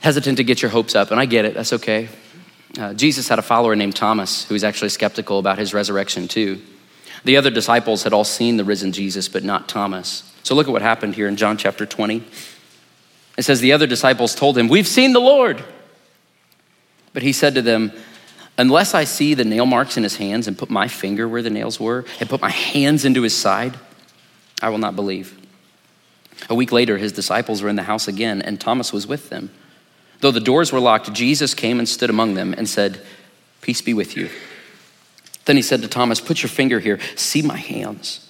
hesitant 0.00 0.36
to 0.38 0.44
get 0.44 0.60
your 0.60 0.70
hopes 0.70 0.94
up. 0.94 1.10
And 1.10 1.18
I 1.18 1.26
get 1.26 1.44
it, 1.44 1.54
that's 1.54 1.72
okay. 1.72 2.08
Uh, 2.78 2.92
Jesus 2.92 3.28
had 3.28 3.38
a 3.38 3.42
follower 3.42 3.74
named 3.74 3.96
Thomas 3.96 4.44
who 4.44 4.54
was 4.54 4.62
actually 4.62 4.90
skeptical 4.90 5.38
about 5.38 5.58
his 5.58 5.72
resurrection, 5.72 6.28
too. 6.28 6.60
The 7.24 7.36
other 7.36 7.50
disciples 7.50 8.02
had 8.02 8.12
all 8.12 8.24
seen 8.24 8.58
the 8.58 8.64
risen 8.64 8.92
Jesus, 8.92 9.28
but 9.28 9.42
not 9.42 9.68
Thomas. 9.68 10.30
So 10.42 10.54
look 10.54 10.66
at 10.66 10.72
what 10.72 10.82
happened 10.82 11.14
here 11.14 11.28
in 11.28 11.36
John 11.36 11.56
chapter 11.56 11.86
20. 11.86 12.22
It 13.38 13.42
says, 13.42 13.60
The 13.60 13.72
other 13.72 13.86
disciples 13.86 14.34
told 14.34 14.56
him, 14.58 14.68
We've 14.68 14.86
seen 14.86 15.12
the 15.12 15.20
Lord. 15.20 15.64
But 17.12 17.22
he 17.22 17.32
said 17.32 17.54
to 17.54 17.62
them, 17.62 17.92
Unless 18.58 18.92
I 18.92 19.04
see 19.04 19.34
the 19.34 19.44
nail 19.44 19.66
marks 19.66 19.96
in 19.96 20.02
his 20.02 20.16
hands 20.16 20.48
and 20.48 20.58
put 20.58 20.68
my 20.68 20.88
finger 20.88 21.28
where 21.28 21.42
the 21.42 21.50
nails 21.50 21.78
were 21.78 22.04
and 22.18 22.28
put 22.28 22.40
my 22.40 22.50
hands 22.50 23.04
into 23.04 23.22
his 23.22 23.36
side, 23.36 23.78
I 24.60 24.68
will 24.68 24.78
not 24.78 24.96
believe. 24.96 25.38
A 26.50 26.54
week 26.56 26.72
later, 26.72 26.98
his 26.98 27.12
disciples 27.12 27.62
were 27.62 27.68
in 27.68 27.76
the 27.76 27.84
house 27.84 28.08
again, 28.08 28.42
and 28.42 28.60
Thomas 28.60 28.92
was 28.92 29.06
with 29.06 29.30
them. 29.30 29.50
Though 30.20 30.32
the 30.32 30.40
doors 30.40 30.72
were 30.72 30.80
locked, 30.80 31.12
Jesus 31.12 31.54
came 31.54 31.78
and 31.78 31.88
stood 31.88 32.10
among 32.10 32.34
them 32.34 32.52
and 32.52 32.68
said, 32.68 33.00
Peace 33.60 33.80
be 33.80 33.94
with 33.94 34.16
you. 34.16 34.28
Then 35.44 35.56
he 35.56 35.62
said 35.62 35.82
to 35.82 35.88
Thomas, 35.88 36.20
Put 36.20 36.42
your 36.42 36.50
finger 36.50 36.80
here, 36.80 36.98
see 37.14 37.42
my 37.42 37.56
hands. 37.56 38.28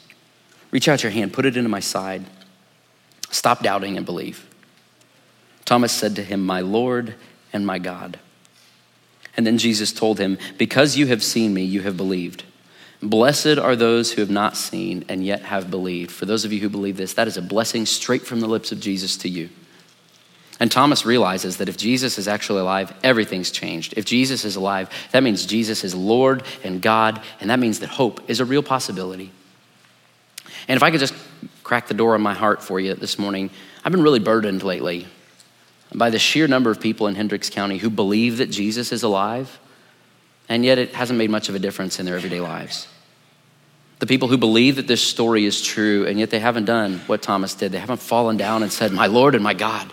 Reach 0.71 0.89
out 0.89 1.03
your 1.03 1.13
hand, 1.13 1.33
put 1.33 1.47
it 1.47 1.57
into 1.57 1.71
my 1.71 1.81
side. 1.81 2.27
Stop 3.31 3.63
doubting 3.63 3.97
and 3.97 4.05
believe. 4.05 4.47
Thomas 5.65 5.93
said 5.93 6.17
to 6.17 6.23
him, 6.23 6.45
My 6.45 6.61
Lord 6.61 7.15
and 7.53 7.67
my 7.67 7.79
God. 7.79 8.19
And 9.39 9.47
then 9.47 9.57
Jesus 9.57 9.93
told 9.93 10.19
him, 10.19 10.37
Because 10.59 10.97
you 10.97 11.07
have 11.07 11.23
seen 11.23 11.55
me, 11.55 11.63
you 11.63 11.83
have 11.83 11.97
believed. 11.97 12.43
Blessed 13.01 13.57
are 13.57 13.77
those 13.77 14.13
who 14.13 14.21
have 14.21 14.31
not 14.31 14.57
seen 14.57 15.05
and 15.09 15.25
yet 15.25 15.43
have 15.43 15.71
believed. 15.71 16.11
For 16.11 16.27
those 16.27 16.45
of 16.45 16.53
you 16.53 16.59
who 16.59 16.69
believe 16.69 16.97
this, 16.97 17.15
that 17.15 17.29
is 17.29 17.37
a 17.37 17.43
blessing 17.43 17.87
straight 17.87 18.27
from 18.27 18.41
the 18.41 18.49
lips 18.49 18.73
of 18.73 18.81
Jesus 18.81 19.17
to 19.19 19.29
you. 19.29 19.49
And 20.59 20.73
Thomas 20.73 21.07
realizes 21.07 21.59
that 21.59 21.69
if 21.69 21.77
Jesus 21.77 22.19
is 22.19 22.27
actually 22.27 22.63
alive, 22.63 22.93
everything's 23.05 23.53
changed. 23.53 23.95
If 23.97 24.05
Jesus 24.05 24.45
is 24.45 24.57
alive, 24.57 24.91
that 25.13 25.23
means 25.23 25.47
Jesus 25.47 25.85
is 25.85 25.95
Lord 25.95 26.43
and 26.65 26.83
God, 26.83 27.23
and 27.41 27.49
that 27.51 27.61
means 27.61 27.79
that 27.79 27.91
hope 27.91 28.29
is 28.29 28.41
a 28.41 28.45
real 28.45 28.65
possibility. 28.65 29.31
And 30.67 30.77
if 30.77 30.83
I 30.83 30.91
could 30.91 30.99
just 30.99 31.15
crack 31.63 31.87
the 31.87 31.95
door 31.95 32.15
on 32.15 32.23
my 32.23 32.35
heart 32.35 32.61
for 32.61 32.81
you 32.81 32.95
this 32.95 33.21
morning, 33.21 33.51
I've 33.85 33.93
been 33.93 34.03
really 34.03 34.19
burdened 34.19 34.65
lately 34.65 35.07
by 35.95 36.11
the 36.11 36.19
sheer 36.19 36.47
number 36.47 36.71
of 36.71 36.81
people 36.81 37.07
in 37.07 37.15
Hendricks 37.15 37.51
County 37.51 37.79
who 37.79 37.91
believe 37.91 38.39
that 38.39 38.51
Jesus 38.51 38.93
is 38.93 39.03
alive, 39.03 39.59
and 40.49 40.65
yet 40.65 40.79
it 40.79 40.95
hasn't 40.95 41.19
made 41.19 41.31
much 41.31 41.49
of 41.49 41.55
a 41.55 41.59
difference 41.59 41.99
in 41.99 42.07
their 42.07 42.17
everyday 42.17 42.41
lives. 42.41 42.89
The 43.99 44.07
people 44.07 44.29
who 44.29 44.39
believe 44.39 44.77
that 44.77 44.87
this 44.87 45.03
story 45.03 45.45
is 45.45 45.61
true, 45.61 46.07
and 46.07 46.19
yet 46.19 46.31
they 46.31 46.39
haven't 46.39 46.67
done 46.67 47.01
what 47.07 47.23
Thomas 47.23 47.55
did. 47.55 47.73
They 47.73 47.79
haven't 47.79 48.01
fallen 48.01 48.37
down 48.37 48.63
and 48.63 48.71
said, 48.71 48.93
My 48.93 49.07
Lord 49.07 49.35
and 49.35 49.43
my 49.43 49.55
God. 49.55 49.93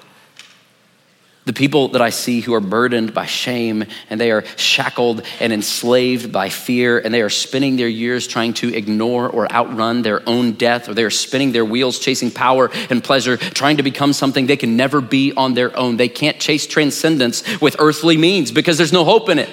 The 1.45 1.53
people 1.53 1.89
that 1.89 2.01
I 2.01 2.09
see 2.09 2.41
who 2.41 2.55
are 2.55 2.59
burdened 2.59 3.13
by 3.13 3.27
shame 3.27 3.85
and 4.09 4.19
they 4.19 4.31
are 4.31 4.43
shackled 4.57 5.21
and 5.39 5.53
enslaved 5.53 6.31
by 6.31 6.49
fear 6.49 6.97
and 6.97 7.13
they 7.13 7.21
are 7.21 7.29
spending 7.29 7.75
their 7.75 7.87
years 7.87 8.25
trying 8.27 8.55
to 8.55 8.73
ignore 8.73 9.29
or 9.29 9.51
outrun 9.51 10.01
their 10.01 10.27
own 10.27 10.53
death 10.53 10.89
or 10.89 10.95
they 10.95 11.03
are 11.03 11.11
spinning 11.11 11.51
their 11.51 11.63
wheels 11.63 11.99
chasing 11.99 12.31
power 12.31 12.71
and 12.89 13.03
pleasure, 13.03 13.37
trying 13.37 13.77
to 13.77 13.83
become 13.83 14.11
something 14.11 14.47
they 14.47 14.57
can 14.57 14.75
never 14.75 15.01
be 15.01 15.33
on 15.37 15.53
their 15.53 15.75
own. 15.77 15.97
They 15.97 16.09
can't 16.09 16.39
chase 16.39 16.65
transcendence 16.65 17.61
with 17.61 17.75
earthly 17.77 18.17
means 18.17 18.51
because 18.51 18.79
there's 18.79 18.93
no 18.93 19.03
hope 19.03 19.29
in 19.29 19.37
it. 19.37 19.49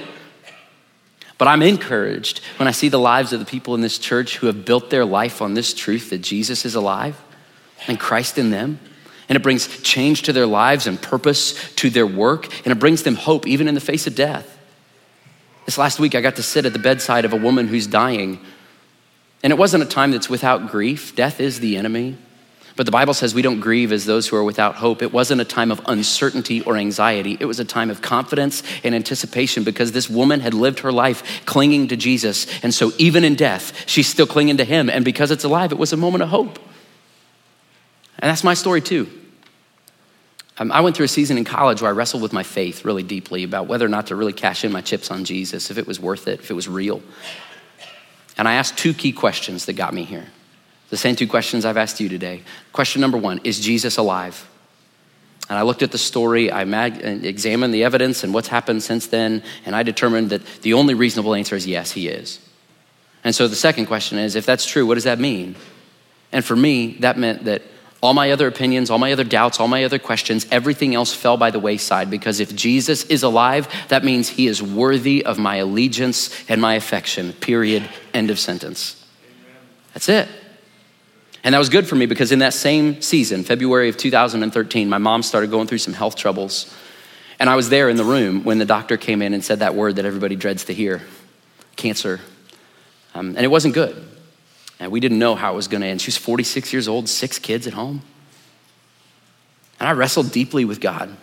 But 1.37 1.49
I'm 1.49 1.61
encouraged 1.61 2.41
when 2.57 2.69
I 2.69 2.71
see 2.71 2.89
the 2.89 2.99
lives 2.99 3.35
of 3.35 3.41
the 3.41 3.47
people 3.47 3.75
in 3.75 3.83
this 3.83 3.99
church 3.99 4.39
who 4.39 4.47
have 4.47 4.65
built 4.65 4.89
their 4.89 5.05
life 5.05 5.43
on 5.43 5.53
this 5.53 5.75
truth 5.75 6.09
that 6.09 6.19
Jesus 6.19 6.65
is 6.65 6.75
alive 6.75 7.21
and 7.87 8.01
Christ 8.01 8.39
in 8.39 8.51
them 8.51 8.79
and 9.33 9.37
it 9.39 9.43
brings 9.43 9.81
change 9.81 10.25
to 10.25 10.33
their 10.35 10.47
lives 10.47 10.87
and 10.87 11.01
purpose 11.01 11.55
to 11.77 11.89
their 11.89 12.07
work, 12.07 12.53
and 12.67 12.73
it 12.73 12.79
brings 12.79 13.03
them 13.03 13.15
hope 13.15 13.47
even 13.47 13.67
in 13.67 13.75
the 13.75 13.81
face 13.81 14.07
of 14.07 14.15
death. 14.15 14.59
This 15.65 15.79
last 15.79 15.99
week, 15.99 16.15
I 16.15 16.21
got 16.21 16.37
to 16.37 16.43
sit 16.43 16.67
at 16.67 16.75
the 16.75 16.79
bedside 16.79 17.25
of 17.25 17.33
a 17.33 17.37
woman 17.37 17.67
who's 17.67 17.87
dying, 17.87 18.39
and 19.43 19.51
it 19.51 19.57
wasn't 19.57 19.85
a 19.85 19.87
time 19.87 20.11
that's 20.11 20.29
without 20.29 20.71
grief. 20.71 21.17
Death 21.17 21.41
is 21.41 21.61
the 21.61 21.79
enemy. 21.79 22.19
But 22.77 22.85
the 22.85 22.93
Bible 22.93 23.15
says 23.15 23.35
we 23.35 23.41
don't 23.41 23.61
grieve 23.61 23.91
as 23.91 24.05
those 24.05 24.29
who 24.29 24.37
are 24.37 24.45
without 24.45 24.75
hope. 24.75 25.01
It 25.01 25.15
wasn't 25.15 25.41
a 25.41 25.47
time 25.47 25.71
of 25.71 25.81
uncertainty 25.87 26.61
or 26.61 26.77
anxiety. 26.77 27.39
It 27.41 27.47
was 27.47 27.59
a 27.59 27.65
time 27.65 27.89
of 27.89 28.03
confidence 28.03 28.63
and 28.85 28.95
anticipation 28.95 29.65
because 29.65 29.93
this 29.93 30.11
woman 30.11 30.41
had 30.41 30.53
lived 30.53 30.81
her 30.81 30.93
life 30.93 31.47
clinging 31.47 31.89
to 31.89 31.97
Jesus. 31.97 32.47
And 32.63 32.75
so 32.75 32.93
even 32.99 33.25
in 33.25 33.35
death, 33.35 33.89
she's 33.89 34.09
still 34.09 34.27
clinging 34.27 34.59
to 34.59 34.65
him. 34.65 34.91
And 34.91 35.07
because 35.07 35.31
it's 35.31 35.45
alive, 35.45 35.73
it 35.73 35.79
was 35.79 35.95
a 35.95 35.97
moment 35.97 36.23
of 36.23 36.29
hope. 36.29 36.59
And 38.19 38.31
that's 38.31 38.45
my 38.45 38.55
story 38.55 38.81
too. 38.81 39.11
Um, 40.59 40.71
I 40.71 40.81
went 40.83 40.97
through 40.97 41.05
a 41.05 41.09
season 41.09 41.39
in 41.39 41.45
college 41.45 41.81
where 41.81 41.91
I 41.91 41.95
wrestled 41.95 42.23
with 42.23 42.33
my 42.33 42.43
faith 42.43 42.85
really 42.85 43.03
deeply 43.03 43.43
about 43.43 43.69
whether 43.69 43.87
or 43.87 43.89
not 43.89 44.09
to 44.09 44.17
really 44.17 44.35
cash 44.35 44.65
in 44.65 44.73
my 44.73 44.83
chips 44.83 45.11
on 45.11 45.25
Jesus, 45.25 45.71
if 45.71 45.79
it 45.79 45.87
was 45.87 45.99
worth 45.99 46.29
it, 46.29 46.41
if 46.41 46.51
it 46.51 46.55
was 46.55 46.69
real. 46.69 47.03
And 48.37 48.47
I 48.47 48.55
asked 48.55 48.77
two 48.77 48.93
key 48.93 49.13
questions 49.13 49.67
that 49.67 49.75
got 49.75 49.95
me 49.95 50.05
here. 50.05 50.27
The 50.91 50.97
same 50.97 51.17
two 51.17 51.27
questions 51.27 51.65
I've 51.65 51.79
asked 51.79 52.01
you 52.01 52.09
today. 52.09 52.43
Question 52.73 53.01
number 53.01 53.17
one 53.17 53.41
Is 53.45 53.61
Jesus 53.61 53.97
alive? 53.97 54.49
And 55.49 55.59
I 55.59 55.63
looked 55.63 55.83
at 55.83 55.91
the 55.91 55.99
story, 55.99 56.51
I 56.51 56.63
examined 56.63 57.75
the 57.75 57.85
evidence 57.85 58.23
and 58.23 58.33
what's 58.33 58.49
happened 58.49 58.83
since 58.83 59.09
then, 59.09 59.43
and 59.67 59.75
I 59.75 59.83
determined 59.83 60.31
that 60.31 60.45
the 60.63 60.75
only 60.75 60.95
reasonable 60.95 61.35
answer 61.35 61.57
is 61.57 61.67
yes, 61.67 61.93
he 61.93 62.09
is. 62.09 62.39
And 63.25 63.35
so 63.35 63.49
the 63.49 63.57
second 63.57 63.87
question 63.87 64.19
is 64.19 64.37
if 64.37 64.47
that's 64.47 64.67
true, 64.67 64.87
what 64.87 64.95
does 64.95 65.05
that 65.05 65.19
mean? 65.19 65.57
And 66.31 66.45
for 66.45 66.57
me, 66.57 66.97
that 67.01 67.19
meant 67.19 67.45
that 67.45 67.63
all 68.03 68.15
my 68.15 68.33
other 68.33 68.49
opinions, 68.49 68.91
all 68.91 68.99
my 68.99 69.13
other 69.13 69.25
doubts, 69.25 69.61
all 69.61 69.69
my 69.69 69.85
other 69.85 69.99
questions, 69.99 70.45
everything 70.51 70.95
else 70.95 71.15
fell 71.15 71.37
by 71.37 71.53
the 71.53 71.61
wayside 71.61 72.11
because 72.11 72.41
if 72.41 72.55
Jesus 72.55 73.05
is 73.05 73.23
alive, 73.23 73.69
that 73.89 74.05
means 74.05 74.29
he 74.29 74.49
is 74.49 74.61
worthy 74.61 75.25
of 75.25 75.39
my 75.39 75.57
allegiance 75.57 76.45
and 76.49 76.61
my 76.61 76.75
affection. 76.75 77.33
Period. 77.33 77.89
End 78.13 78.29
of 78.31 78.41
sentence. 78.41 79.07
That's 79.95 80.09
it. 80.09 80.29
And 81.45 81.55
that 81.55 81.61
was 81.61 81.69
good 81.69 81.87
for 81.87 81.95
me 81.95 82.07
because 82.07 82.33
in 82.33 82.41
that 82.41 82.55
same 82.55 83.01
season, 83.03 83.45
February 83.45 83.89
of 83.89 83.97
2013, 83.97 84.89
my 84.89 84.99
mom 84.99 85.23
started 85.23 85.51
going 85.51 85.69
through 85.69 85.79
some 85.79 85.95
health 85.95 86.17
troubles. 86.17 86.75
And 87.39 87.49
I 87.49 87.55
was 87.57 87.69
there 87.69 87.89
in 87.89 87.97
the 87.97 88.05
room 88.05 88.43
when 88.43 88.59
the 88.59 88.65
doctor 88.65 88.97
came 88.97 89.23
in 89.23 89.33
and 89.33 89.45
said 89.45 89.61
that 89.61 89.75
word 89.77 89.97
that 89.97 90.05
everybody 90.05 90.35
dreads 90.35 90.65
to 90.65 90.75
hear 90.75 91.03
cancer. 91.77 92.21
Um, 93.15 93.29
and 93.37 93.41
it 93.41 93.49
wasn't 93.49 93.75
good. 93.75 94.09
And 94.83 94.91
we 94.91 94.99
didn't 94.99 95.21
know 95.21 95.37
how 95.37 95.53
it 95.53 95.55
was 95.57 95.69
going 95.69 95.83
to 95.83 95.87
end. 95.87 96.03
She 96.03 96.09
was 96.09 96.17
46 96.17 96.73
years 96.73 96.89
old, 96.89 97.09
six 97.09 97.39
kids 97.39 97.69
at 97.69 97.73
home. 97.73 98.03
And 99.79 99.89
I 99.89 99.93
wrestled 99.93 100.33
deeply 100.33 100.65
with 100.65 100.81
God. 100.81 101.17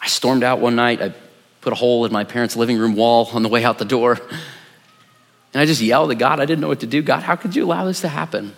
I 0.00 0.06
stormed 0.06 0.44
out 0.44 0.60
one 0.60 0.76
night. 0.76 1.02
I 1.02 1.12
put 1.60 1.72
a 1.72 1.76
hole 1.76 2.04
in 2.04 2.12
my 2.12 2.22
parents' 2.22 2.54
living 2.54 2.78
room 2.78 2.94
wall 2.94 3.28
on 3.32 3.42
the 3.42 3.48
way 3.48 3.64
out 3.64 3.78
the 3.78 3.84
door. 3.84 4.12
And 4.12 5.60
I 5.60 5.66
just 5.66 5.82
yelled 5.82 6.12
at 6.12 6.18
God. 6.18 6.38
I 6.38 6.44
didn't 6.44 6.60
know 6.60 6.68
what 6.68 6.80
to 6.80 6.86
do. 6.86 7.02
God, 7.02 7.24
how 7.24 7.34
could 7.34 7.56
you 7.56 7.64
allow 7.64 7.84
this 7.84 8.00
to 8.02 8.08
happen? 8.08 8.54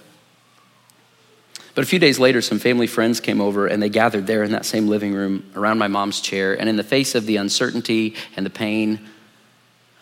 But 1.75 1.83
a 1.83 1.87
few 1.87 1.99
days 1.99 2.19
later, 2.19 2.43
some 2.43 2.59
family 2.59 2.87
friends 2.87 3.21
came 3.21 3.41
over 3.41 3.67
and 3.67 3.83
they 3.83 3.89
gathered 3.89 4.27
there 4.27 4.43
in 4.43 4.53
that 4.53 4.67
same 4.67 4.87
living 4.87 5.15
room 5.15 5.51
around 5.57 5.79
my 5.79 5.89
mom's 5.89 6.21
chair. 6.21 6.53
And 6.61 6.69
in 6.69 6.77
the 6.77 6.85
face 6.85 7.15
of 7.15 7.25
the 7.25 7.39
uncertainty 7.39 8.17
and 8.37 8.45
the 8.45 8.51
pain, 8.51 9.01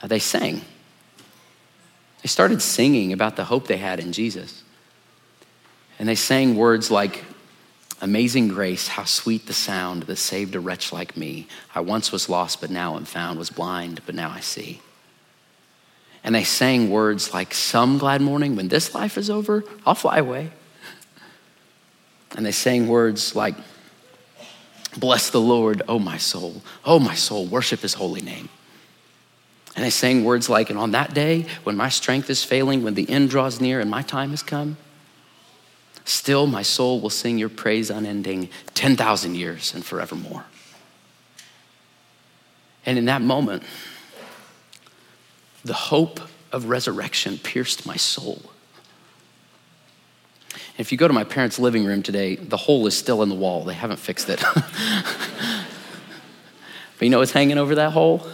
uh, 0.02 0.08
they 0.08 0.18
sang. 0.18 0.62
They 2.22 2.28
started 2.28 2.62
singing 2.62 3.12
about 3.12 3.36
the 3.36 3.44
hope 3.44 3.66
they 3.66 3.76
had 3.76 4.00
in 4.00 4.12
Jesus. 4.12 4.62
And 5.98 6.08
they 6.08 6.14
sang 6.14 6.56
words 6.56 6.90
like, 6.90 7.24
Amazing 8.00 8.48
grace, 8.48 8.88
how 8.88 9.04
sweet 9.04 9.46
the 9.46 9.52
sound 9.52 10.02
that 10.04 10.16
saved 10.16 10.56
a 10.56 10.60
wretch 10.60 10.92
like 10.92 11.16
me. 11.16 11.46
I 11.72 11.78
once 11.80 12.10
was 12.10 12.28
lost, 12.28 12.60
but 12.60 12.68
now 12.68 12.96
am 12.96 13.04
found, 13.04 13.38
was 13.38 13.50
blind, 13.50 14.00
but 14.06 14.16
now 14.16 14.30
I 14.30 14.40
see. 14.40 14.80
And 16.24 16.34
they 16.34 16.42
sang 16.42 16.90
words 16.90 17.32
like, 17.32 17.54
Some 17.54 17.98
glad 17.98 18.20
morning, 18.20 18.56
when 18.56 18.66
this 18.66 18.92
life 18.92 19.16
is 19.16 19.30
over, 19.30 19.62
I'll 19.86 19.94
fly 19.94 20.18
away. 20.18 20.50
And 22.36 22.44
they 22.44 22.52
sang 22.52 22.88
words 22.88 23.36
like, 23.36 23.54
Bless 24.96 25.30
the 25.30 25.40
Lord, 25.40 25.82
O 25.88 26.00
my 26.00 26.18
soul. 26.18 26.62
O 26.84 26.98
my 26.98 27.14
soul, 27.14 27.46
worship 27.46 27.80
his 27.80 27.94
holy 27.94 28.20
name. 28.20 28.48
And 29.74 29.84
they 29.84 29.90
sang 29.90 30.24
words 30.24 30.48
like, 30.48 30.70
and 30.70 30.78
on 30.78 30.90
that 30.90 31.14
day, 31.14 31.46
when 31.64 31.76
my 31.76 31.88
strength 31.88 32.28
is 32.28 32.44
failing, 32.44 32.82
when 32.82 32.94
the 32.94 33.08
end 33.08 33.30
draws 33.30 33.60
near 33.60 33.80
and 33.80 33.90
my 33.90 34.02
time 34.02 34.30
has 34.30 34.42
come, 34.42 34.76
still 36.04 36.46
my 36.46 36.62
soul 36.62 37.00
will 37.00 37.10
sing 37.10 37.38
your 37.38 37.48
praise 37.48 37.88
unending 37.90 38.50
10,000 38.74 39.34
years 39.34 39.74
and 39.74 39.84
forevermore. 39.84 40.44
And 42.84 42.98
in 42.98 43.06
that 43.06 43.22
moment, 43.22 43.62
the 45.64 45.72
hope 45.72 46.20
of 46.50 46.66
resurrection 46.66 47.38
pierced 47.38 47.86
my 47.86 47.96
soul. 47.96 48.42
if 50.76 50.90
you 50.90 50.98
go 50.98 51.06
to 51.06 51.14
my 51.14 51.24
parents' 51.24 51.58
living 51.58 51.84
room 51.84 52.02
today, 52.02 52.34
the 52.36 52.56
hole 52.56 52.86
is 52.86 52.96
still 52.96 53.22
in 53.22 53.28
the 53.28 53.34
wall. 53.34 53.64
They 53.64 53.74
haven't 53.74 53.98
fixed 53.98 54.28
it. 54.28 54.42
but 54.54 54.64
you 57.00 57.08
know 57.08 57.20
what's 57.20 57.32
hanging 57.32 57.56
over 57.56 57.76
that 57.76 57.92
hole? 57.92 58.26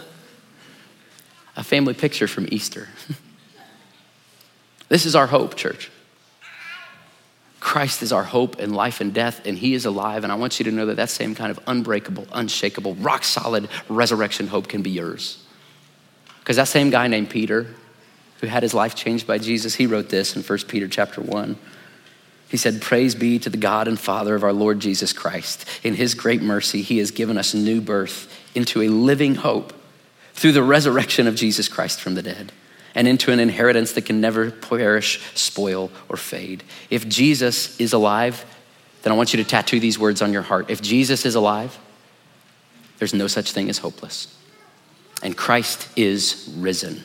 Family 1.69 1.93
picture 1.93 2.27
from 2.27 2.47
Easter. 2.51 2.87
this 4.89 5.05
is 5.05 5.15
our 5.15 5.27
hope, 5.27 5.53
church. 5.53 5.91
Christ 7.59 8.01
is 8.01 8.11
our 8.11 8.23
hope 8.23 8.59
in 8.59 8.73
life 8.73 9.01
and 9.01 9.13
death, 9.13 9.45
and 9.45 9.55
He 9.55 9.75
is 9.75 9.85
alive. 9.85 10.23
And 10.23 10.33
I 10.33 10.35
want 10.35 10.59
you 10.59 10.65
to 10.65 10.71
know 10.71 10.87
that 10.87 10.95
that 10.95 11.11
same 11.11 11.35
kind 11.35 11.51
of 11.51 11.59
unbreakable, 11.67 12.25
unshakable, 12.31 12.95
rock 12.95 13.23
solid 13.23 13.69
resurrection 13.87 14.47
hope 14.47 14.67
can 14.67 14.81
be 14.81 14.89
yours. 14.89 15.45
Because 16.39 16.55
that 16.55 16.67
same 16.67 16.89
guy 16.89 17.07
named 17.07 17.29
Peter, 17.29 17.67
who 18.41 18.47
had 18.47 18.63
his 18.63 18.73
life 18.73 18.95
changed 18.95 19.27
by 19.27 19.37
Jesus, 19.37 19.75
he 19.75 19.85
wrote 19.85 20.09
this 20.09 20.35
in 20.35 20.41
1 20.41 20.59
Peter 20.67 20.87
chapter 20.87 21.21
1. 21.21 21.55
He 22.47 22.57
said, 22.57 22.81
Praise 22.81 23.13
be 23.13 23.37
to 23.37 23.49
the 23.51 23.57
God 23.57 23.87
and 23.87 23.99
Father 23.99 24.33
of 24.33 24.43
our 24.43 24.53
Lord 24.53 24.79
Jesus 24.79 25.13
Christ. 25.13 25.65
In 25.83 25.93
His 25.93 26.15
great 26.15 26.41
mercy, 26.41 26.81
He 26.81 26.97
has 26.97 27.11
given 27.11 27.37
us 27.37 27.53
new 27.53 27.79
birth 27.79 28.35
into 28.55 28.81
a 28.81 28.87
living 28.87 29.35
hope 29.35 29.71
through 30.39 30.53
the 30.53 30.63
resurrection 30.63 31.27
of 31.27 31.35
Jesus 31.35 31.67
Christ 31.67 31.99
from 31.99 32.15
the 32.15 32.23
dead 32.23 32.53
and 32.95 33.09
into 33.09 33.29
an 33.33 33.41
inheritance 33.41 33.91
that 33.91 34.05
can 34.05 34.21
never 34.21 34.49
perish, 34.51 35.21
spoil, 35.35 35.91
or 36.07 36.15
fade. 36.15 36.63
If 36.89 37.09
Jesus 37.09 37.77
is 37.77 37.91
alive, 37.91 38.45
then 39.01 39.11
I 39.11 39.17
want 39.17 39.33
you 39.33 39.43
to 39.43 39.49
tattoo 39.49 39.81
these 39.81 39.99
words 39.99 40.21
on 40.21 40.31
your 40.31 40.41
heart. 40.41 40.69
If 40.69 40.81
Jesus 40.81 41.25
is 41.25 41.35
alive, 41.35 41.77
there's 42.99 43.13
no 43.13 43.27
such 43.27 43.51
thing 43.51 43.69
as 43.69 43.79
hopeless. 43.79 44.33
And 45.21 45.35
Christ 45.35 45.89
is 45.97 46.49
risen. 46.57 47.03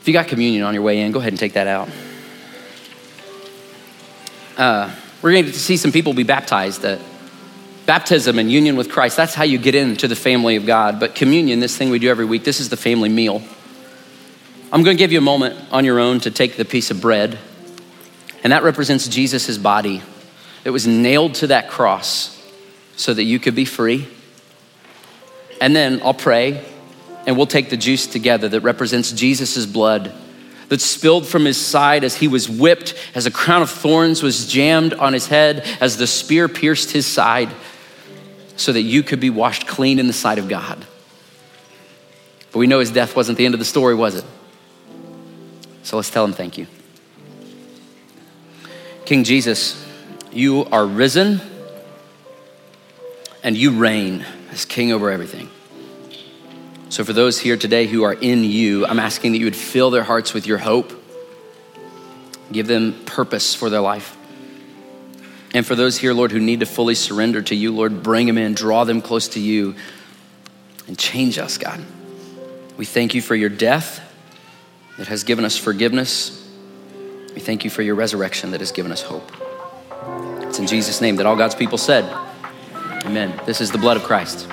if 0.00 0.08
you 0.08 0.12
got 0.12 0.26
communion 0.26 0.64
on 0.64 0.74
your 0.74 0.82
way 0.82 1.00
in, 1.00 1.12
go 1.12 1.20
ahead 1.20 1.32
and 1.32 1.38
take 1.38 1.52
that 1.52 1.68
out. 1.68 1.88
Uh, 4.58 4.92
we're 5.22 5.30
going 5.30 5.44
to 5.44 5.52
see 5.52 5.76
some 5.76 5.92
people 5.92 6.12
be 6.12 6.24
baptized 6.24 6.82
that 6.82 6.98
Baptism 7.86 8.38
and 8.38 8.50
union 8.50 8.76
with 8.76 8.90
Christ, 8.90 9.16
that's 9.16 9.34
how 9.34 9.42
you 9.42 9.58
get 9.58 9.74
into 9.74 10.06
the 10.06 10.16
family 10.16 10.56
of 10.56 10.66
God. 10.66 11.00
But 11.00 11.14
communion, 11.14 11.58
this 11.58 11.76
thing 11.76 11.90
we 11.90 11.98
do 11.98 12.08
every 12.08 12.24
week, 12.24 12.44
this 12.44 12.60
is 12.60 12.68
the 12.68 12.76
family 12.76 13.08
meal. 13.08 13.42
I'm 14.72 14.82
going 14.84 14.96
to 14.96 14.98
give 14.98 15.12
you 15.12 15.18
a 15.18 15.22
moment 15.22 15.58
on 15.72 15.84
your 15.84 15.98
own 15.98 16.20
to 16.20 16.30
take 16.30 16.56
the 16.56 16.64
piece 16.64 16.90
of 16.90 17.00
bread, 17.00 17.38
and 18.44 18.52
that 18.52 18.62
represents 18.62 19.08
Jesus' 19.08 19.58
body 19.58 20.02
that 20.64 20.72
was 20.72 20.86
nailed 20.86 21.34
to 21.36 21.48
that 21.48 21.68
cross 21.68 22.40
so 22.96 23.12
that 23.12 23.24
you 23.24 23.38
could 23.38 23.54
be 23.54 23.64
free. 23.64 24.06
And 25.60 25.74
then 25.74 26.00
I'll 26.04 26.14
pray, 26.14 26.64
and 27.26 27.36
we'll 27.36 27.46
take 27.46 27.68
the 27.68 27.76
juice 27.76 28.06
together 28.06 28.48
that 28.48 28.60
represents 28.60 29.12
Jesus' 29.12 29.66
blood 29.66 30.12
that 30.68 30.80
spilled 30.80 31.26
from 31.26 31.44
his 31.44 31.58
side 31.58 32.02
as 32.02 32.16
he 32.16 32.28
was 32.28 32.48
whipped, 32.48 32.94
as 33.14 33.26
a 33.26 33.30
crown 33.30 33.60
of 33.60 33.68
thorns 33.68 34.22
was 34.22 34.46
jammed 34.46 34.94
on 34.94 35.12
his 35.12 35.26
head, 35.26 35.66
as 35.82 35.98
the 35.98 36.06
spear 36.06 36.48
pierced 36.48 36.92
his 36.92 37.06
side 37.06 37.50
so 38.62 38.72
that 38.72 38.82
you 38.82 39.02
could 39.02 39.20
be 39.20 39.30
washed 39.30 39.66
clean 39.66 39.98
in 39.98 40.06
the 40.06 40.12
sight 40.12 40.38
of 40.38 40.48
God. 40.48 40.86
But 42.52 42.58
we 42.58 42.66
know 42.66 42.78
his 42.78 42.90
death 42.90 43.16
wasn't 43.16 43.38
the 43.38 43.44
end 43.44 43.54
of 43.54 43.58
the 43.58 43.64
story, 43.64 43.94
was 43.94 44.14
it? 44.14 44.24
So 45.82 45.96
let's 45.96 46.10
tell 46.10 46.24
him 46.24 46.32
thank 46.32 46.58
you. 46.58 46.66
King 49.04 49.24
Jesus, 49.24 49.84
you 50.30 50.64
are 50.66 50.86
risen 50.86 51.40
and 53.42 53.56
you 53.56 53.72
reign 53.72 54.24
as 54.52 54.64
king 54.64 54.92
over 54.92 55.10
everything. 55.10 55.48
So, 56.88 57.04
for 57.04 57.14
those 57.14 57.38
here 57.38 57.56
today 57.56 57.86
who 57.86 58.02
are 58.02 58.12
in 58.12 58.44
you, 58.44 58.84
I'm 58.86 58.98
asking 58.98 59.32
that 59.32 59.38
you 59.38 59.46
would 59.46 59.56
fill 59.56 59.90
their 59.90 60.02
hearts 60.02 60.34
with 60.34 60.46
your 60.46 60.58
hope, 60.58 60.92
give 62.52 62.66
them 62.66 63.02
purpose 63.06 63.54
for 63.54 63.70
their 63.70 63.80
life. 63.80 64.14
And 65.54 65.66
for 65.66 65.74
those 65.74 65.98
here, 65.98 66.14
Lord, 66.14 66.32
who 66.32 66.40
need 66.40 66.60
to 66.60 66.66
fully 66.66 66.94
surrender 66.94 67.42
to 67.42 67.54
you, 67.54 67.74
Lord, 67.74 68.02
bring 68.02 68.26
them 68.26 68.38
in, 68.38 68.54
draw 68.54 68.84
them 68.84 69.02
close 69.02 69.28
to 69.28 69.40
you, 69.40 69.74
and 70.86 70.98
change 70.98 71.38
us, 71.38 71.58
God. 71.58 71.84
We 72.76 72.84
thank 72.86 73.14
you 73.14 73.20
for 73.20 73.34
your 73.34 73.50
death 73.50 74.00
that 74.96 75.08
has 75.08 75.24
given 75.24 75.44
us 75.44 75.56
forgiveness. 75.56 76.38
We 77.34 77.40
thank 77.40 77.64
you 77.64 77.70
for 77.70 77.82
your 77.82 77.94
resurrection 77.94 78.50
that 78.52 78.60
has 78.60 78.72
given 78.72 78.92
us 78.92 79.02
hope. 79.02 79.30
It's 80.42 80.58
in 80.58 80.66
Jesus' 80.66 81.00
name 81.00 81.16
that 81.16 81.26
all 81.26 81.36
God's 81.36 81.54
people 81.54 81.78
said, 81.78 82.04
Amen. 83.04 83.38
This 83.46 83.60
is 83.60 83.70
the 83.70 83.78
blood 83.78 83.96
of 83.96 84.04
Christ. 84.04 84.48